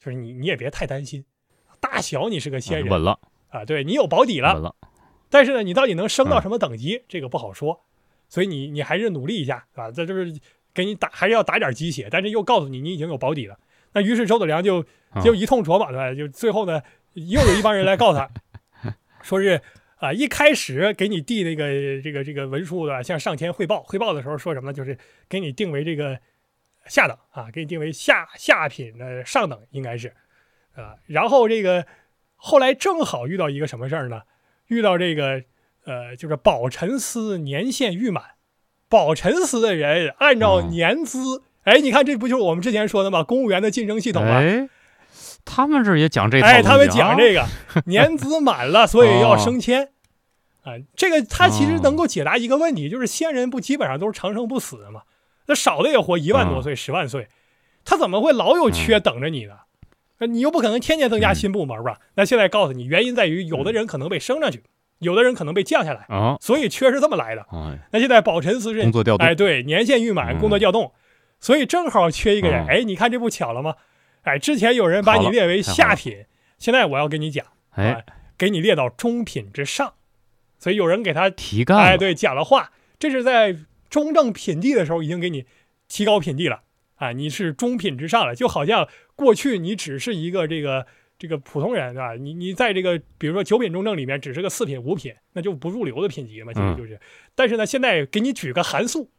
[0.00, 1.24] 就是你你也别太担心，
[1.78, 3.20] 大小你是个仙人稳了，
[3.50, 4.74] 啊，对你有保底了稳，了。
[5.30, 7.84] 但是呢，你到底能升到嗯什么等级，这个不好说，
[8.28, 10.36] 所以你你还是努力一下啊，这就是
[10.74, 13.56] 给你打还是要打点鸡血，但是又告诉你你已经有保底了。
[13.92, 14.84] 那于是周子良就
[15.14, 16.12] 嗯就一通琢磨，对吧？
[16.12, 16.82] 就最后呢，
[17.14, 18.28] 又有一帮人来告诉他，
[19.22, 19.62] 说是
[19.96, 24.72] 啊，一开始给你递那个这个这个文书的，向上天汇报，汇报的时候说什么呢？
[24.72, 26.18] 就是给你定为这个
[26.86, 30.12] 下等啊，给你定为下下品的上等，应该是
[30.74, 30.96] 啊。
[31.06, 31.86] 然后这个
[32.34, 34.22] 后来正好遇到一个什么事儿呢？
[34.66, 35.42] 遇到这个
[35.84, 38.22] 呃，就是宝辰司年限欲满，
[38.88, 43.22] 宝辰司的人按照嗯年资，哎，你看这不就是我们之前说的吗？
[43.22, 44.40] 公务员的晋升系统吗？
[44.40, 44.68] 哎，
[45.46, 47.46] 他们这儿也讲这套哎，他们讲这个
[47.86, 49.88] 年资满了，所以要升迁。
[50.64, 55.02] 啊，这个他其实能够解答一个问题，就是先人不基本上都是长生不死的嘛？
[55.46, 57.28] 那少的也活一万多岁、十万岁，
[57.84, 59.54] 他怎么会老有缺等着你呢？
[60.18, 62.00] 那你又不可能天天增加新部门吧？
[62.16, 64.64] 那现在告诉你，原因在于有的人可能被升上去，
[64.98, 67.46] 有的人可能被降下来，啊，所以缺是这么来的。
[67.52, 70.90] 哎，那现在宝辰司是工作调动哎，对，年限预满，嗯工作调动，
[71.38, 72.64] 所以正好缺一个人。
[72.64, 73.74] 嗯哎，你看这不巧了吗？
[74.26, 76.24] 哎，之前有人把你列为下品，
[76.58, 78.04] 现在我要跟你讲，哎，
[78.36, 79.94] 给你列到中品之上，
[80.58, 83.56] 所以有人给他提哎对讲了话，这是在
[83.88, 85.46] 中正品第的时候已经给你
[85.88, 86.62] 提高品第了
[86.96, 90.86] 啊，你是中品之上了，就好像过去你只是一个这个。
[91.18, 92.12] 这个普通人对吧？
[92.12, 97.00] 你你在这个比如说九品中正里面只是个四品五品，那就不入流的品级嘛，其实嗯就是。
[97.34, 99.10] 但是呢，现在给你举个函数，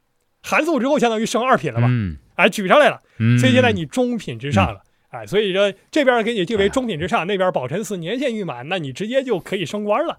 [0.44, 1.88] 函数之后相当于升二品了吧？
[1.90, 4.84] 嗯哎，举上来了，嗯，所以现在你中品之上了。
[5.10, 10.18] 哎，所以说这边给你定哎为中品之上，那边宝辰寺年限预满，那你直接就可以升官了。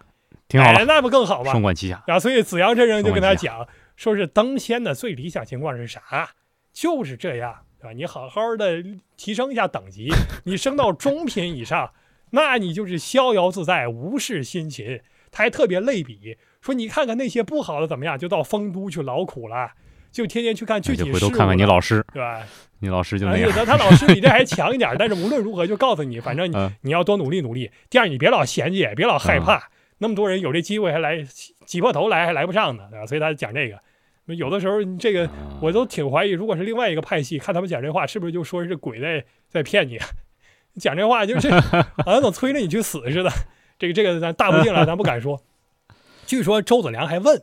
[0.48, 1.62] 挺好了，哎，那不更好吗双？
[1.62, 6.30] 管齐下，啊，所以子阳真人就跟他讲，说是登仙的最理想情况是啥？
[6.72, 7.92] 就是这样，对吧？
[7.92, 8.82] 你好好的
[9.16, 10.08] 提升一下等级，
[10.44, 11.92] 你升到中品以上，
[12.30, 15.00] 那你就是逍遥自在，无事辛勤。
[15.30, 19.72] 他还特别类比说，你看看那些不好的怎么样，就到丰都去劳苦了，
[20.10, 22.42] 就天天去看具体回头看看你老师，对吧？
[22.80, 27.70] 你老师就而那样，他他老师比这还强一点，但是无论如何就告诉你，反正你嗯你要多努力努力。
[27.90, 31.26] 第二，你别老嫌弃，别老害怕，那么多人有这机会还来
[31.66, 33.06] 挤破头来还来不上呢，对吧？
[33.06, 39.98] 所以他讲这个，有的时候这个啊我都挺怀疑，如果是另外一个派系，看他们讲这话，是不是就说是鬼在在骗你？
[40.78, 41.50] 讲这话就是
[42.04, 43.30] 好像总催着你去死似的。
[43.76, 45.40] 这个这个咱大不敬了，咱不敢说。
[46.26, 47.42] 据说周子良还问，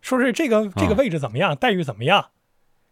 [0.00, 2.30] 说是这个这个啊位置怎么样，待遇怎么样？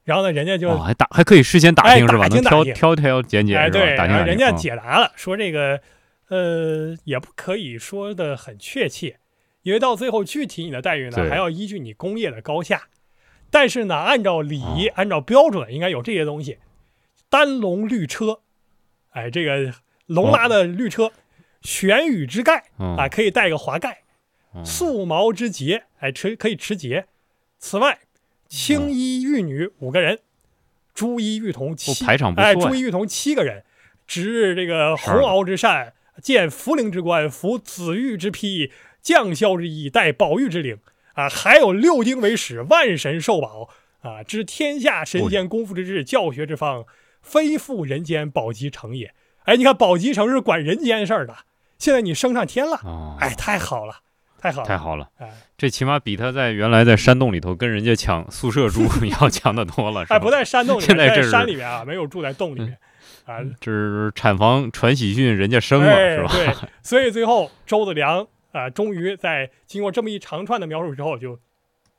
[0.05, 2.29] 然后呢，人家就哦，还打还可以事先打哎听是吧？
[2.29, 3.69] 能挑打听打听挑挑拣拣哎？
[3.69, 5.81] 对，打听人家嗯解答了，说这个
[6.29, 9.19] 呃也不可以说的很确切，
[9.63, 12.83] 因为到最后具体你的待遇呢还要依据你工业的高下。
[13.51, 16.59] 但是呢，按照礼仪、哦按照标准，应该有这些东西：
[17.29, 18.41] 单龙绿车，
[19.11, 19.73] 哎，这个
[20.07, 21.11] 龙拉的绿车，
[21.63, 24.06] 玄羽之盖嗯啊，可以带个华盖，嗯
[24.65, 27.07] 素毛之节，哎，持可以持节。
[27.59, 27.99] 此外，
[28.49, 30.21] 青衣玉女五个人，
[30.95, 33.65] 朱衣玉童七，排场不哎，朱衣玉童七个人，
[34.07, 38.71] 执这个红袄之扇，见茯苓之冠，服紫玉之披，
[39.03, 40.79] 将校之衣，戴宝玉之领。
[41.15, 43.71] 啊，还有六丁为使，万神受保
[44.03, 46.85] 啊，知天下神仙功夫之志，教学之方，
[47.23, 49.15] 非复人间宝鸡城也。
[49.45, 51.35] 哎，你看宝鸡城是管人间事儿的，
[51.79, 54.01] 现在你升上天了，哦，哎，太好了，
[54.51, 55.31] 太好了，太好了，哎。
[55.57, 58.83] 这起码比他在原来在山洞里头跟人家抢宿舍住
[59.21, 62.77] 要强得多了，是哎，不在山洞里面，在现在这是山里面啊，没有住在洞里面。
[63.25, 63.41] 啊。
[63.61, 66.29] 这是产房传喜讯，人家生了哎，是吧？
[66.33, 71.39] 对，所以最后周子良啊，终于在经过这么一长串的描述之后就，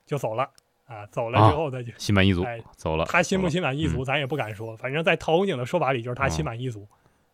[0.06, 0.50] 就走了。
[0.86, 3.04] 啊，走了之后他就、心满意足哎，走了。
[3.06, 4.06] 他心不心满意足，嗯。
[4.06, 6.30] 咱也不敢说，反正在陶弘景的说法里就是他哦。
[6.30, 6.88] 心满意足、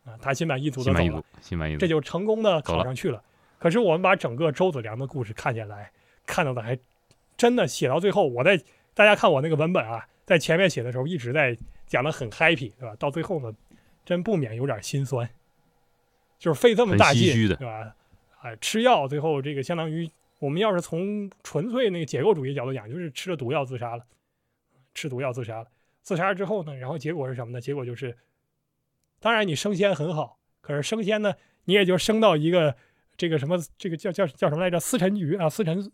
[0.05, 0.99] 啊，他心满意足的走了。
[0.99, 1.80] 心满意足，，心满意足。
[1.80, 1.88] 这。
[1.88, 3.22] 就成功的考上去了。
[3.64, 5.89] 可是我们把整个周子良的故事看下来，
[6.26, 6.78] 看到的还
[7.38, 8.61] 真的写到最后，我在
[8.93, 11.57] 大家看我那个文本啊，在前面写的时候一直在
[11.88, 12.93] 讲的很 happy，对吧？
[12.99, 13.55] 到最后呢，
[14.03, 15.30] 真不免有点心酸，
[16.38, 17.95] 就是费这么大劲，对吧？
[18.41, 24.03] 啊，吃药最后这个相当于我们要是从纯粹那个解构主义角度讲，就是吃了毒药自杀了，
[24.93, 25.68] 吃毒药自杀了。
[26.01, 27.61] 自杀之后呢，然后结果是什么呢？
[27.61, 28.18] 结果就是，
[29.22, 32.76] 当然你升仙很好，可是升仙呢，你也就升到一个
[33.16, 34.80] 这个什么，这个叫叫叫什么来着？
[34.80, 35.91] 司臣局啊，司臣，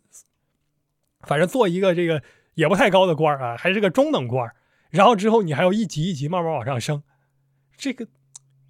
[1.20, 2.22] 反正做一个这个
[2.54, 4.54] 也不太高的官啊，还是个中等官。
[4.90, 7.02] 然后之后你还要一级一级慢慢往上升，
[7.76, 8.08] 这个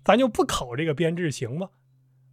[0.04, 1.70] 咱就不考这个编制行吗？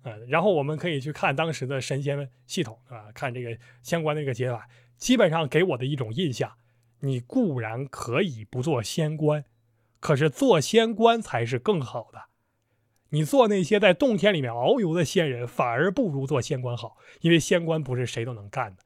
[0.03, 6.51] 嗯、然后我们可以去看当时的神仙系统啊，看这个相关的这个解法，基本上给我的一种印象，
[6.99, 9.43] 你固然可以不做仙官，
[9.99, 12.26] 可是做仙官才是更好的。
[13.09, 18.83] 你做那些在洞天里面遨游的仙人，反而不如做仙官好，因为仙官不是谁都能干的，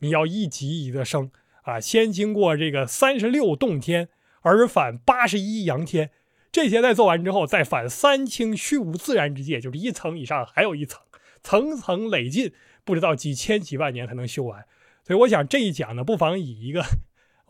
[0.00, 1.30] 你要一级一级的升
[1.62, 4.08] 啊，先经过这个三十六洞天，
[4.42, 6.10] 而返八十一阳天，
[6.50, 11.00] 这些在做完之后，再返三清虚无自然之界，就是一层以上还有一层，
[11.42, 12.52] 层层累进，
[12.84, 14.64] 不知道几千几万年才能修完。
[15.04, 16.84] 所以我想这一讲呢，不妨以一个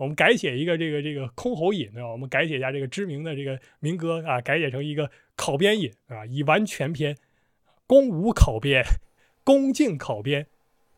[0.02, 7.16] 我们改写一个这个这个箜篌引对吧，我们改写一下这个知名的这个民歌啊，改写成一个考编引啊，以完全篇，
[7.86, 8.82] 公无考编，
[9.44, 10.48] 恭敬考编，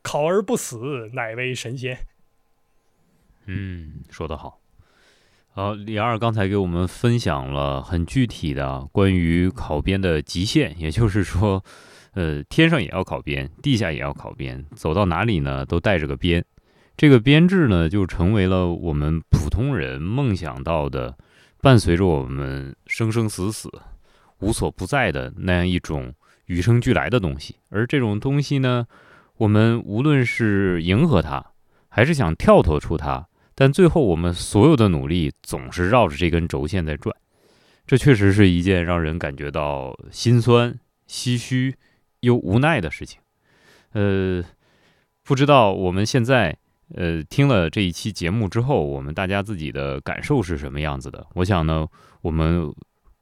[0.02, 1.98] 考而不死，乃为神仙。
[3.44, 4.59] 嗯，说得好。
[5.50, 11.62] 好，李二刚才给我们分享了很具体的关于考编的极限，也就是说，
[12.14, 16.42] 呃，天上也要考编，地下也要考编，走到哪里呢都带着个编。
[16.97, 21.16] 这个编制呢，就成为了我们普通人梦想到的
[21.61, 23.70] 伴随着我们生生死死、
[24.38, 26.14] 无所不在的那样一种
[26.47, 27.57] 与生俱来的东西。
[27.70, 28.86] 而这种东西呢，
[29.38, 31.45] 我们无论是迎合它，
[31.88, 37.14] 还是想跳脱出它，但最后我们所有的努力总是绕着这根轴线在转。
[37.86, 40.78] 这确实是一件让人感觉到心酸、
[41.09, 41.74] 唏嘘
[42.20, 43.20] 又无奈的事情。
[43.92, 44.42] 呃，
[45.22, 46.57] 不知道我们现在
[46.95, 51.26] 呃听了这一期节目之后，我们大家自己的感受是什么样子的？
[51.35, 51.87] 我想呢，
[52.20, 52.70] 我们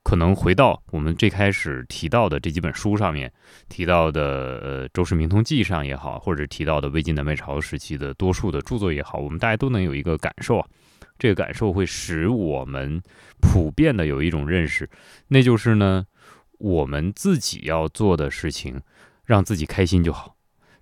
[0.03, 3.33] 可能回到我们最开始提到的这几本书上面，
[3.69, 4.23] 提到的
[4.63, 10.67] 呃《周氏明通记》上也好，或者提到的魏晋南北朝时期的多数的著作也好，我们大家都能有一个感受啊。
[11.19, 13.01] 这个感受会使我们
[13.41, 14.91] 普遍的有一种认识，
[15.29, 16.05] 那就是呢，
[16.59, 18.81] 我们自己要做的事情，
[19.25, 20.35] 让自己开心就好。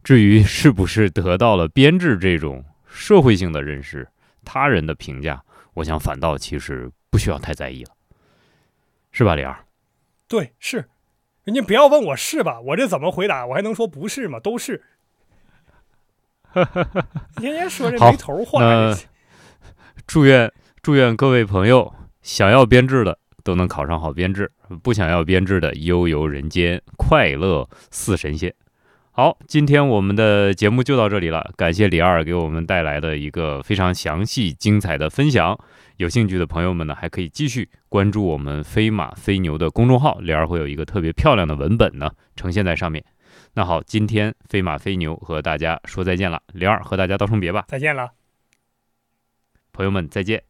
[0.02, 4.06] 至于是不是得到了编制这种社会性的认识、
[4.44, 5.42] 他人的评价，
[5.74, 7.90] 我想反倒其实不需要太在意了，
[9.12, 9.56] 是吧，李二？
[10.28, 10.88] 对，是。
[11.44, 13.46] 人家不要问我是吧，我这怎么回答？
[13.46, 14.38] 我还能说不是吗？
[14.38, 14.84] 都是。
[17.36, 18.60] 天天说这没头话。
[20.06, 24.50] 祝愿祝愿各位朋友想要编制的都能考上好编制，
[24.82, 28.54] 不想要编制的悠游人间，快乐似神仙。
[29.20, 35.58] 好，今天我们的节目就到这里了，感谢李二给我们带来的一个非常详细精彩的分享。
[35.98, 43.04] 有兴趣的朋友们呢，还可以继续关注我们飞马飞牛的公众号，李二会有一个特别漂亮的文本呢呈现在上面。
[43.52, 48.12] 那好，今天飞马飞牛和大家说再见了，李二和大家道声别吧，再见了。
[49.70, 50.49] 朋友们，再见。